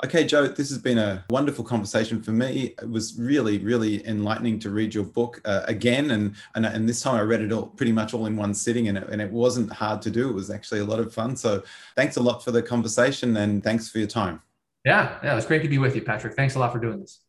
[0.02, 2.74] Okay, Joe, this has been a wonderful conversation for me.
[2.82, 6.12] It was really, really enlightening to read your book uh, again.
[6.12, 8.88] And, and, and this time I read it all pretty much all in one sitting
[8.88, 10.30] and it, and it wasn't hard to do.
[10.30, 11.36] It was actually a lot of fun.
[11.36, 11.64] So
[11.98, 14.42] thanks a lot for the conversation and thanks for your time.
[14.86, 16.34] Yeah, yeah, it was great to be with you, Patrick.
[16.34, 17.20] Thanks a lot for doing this.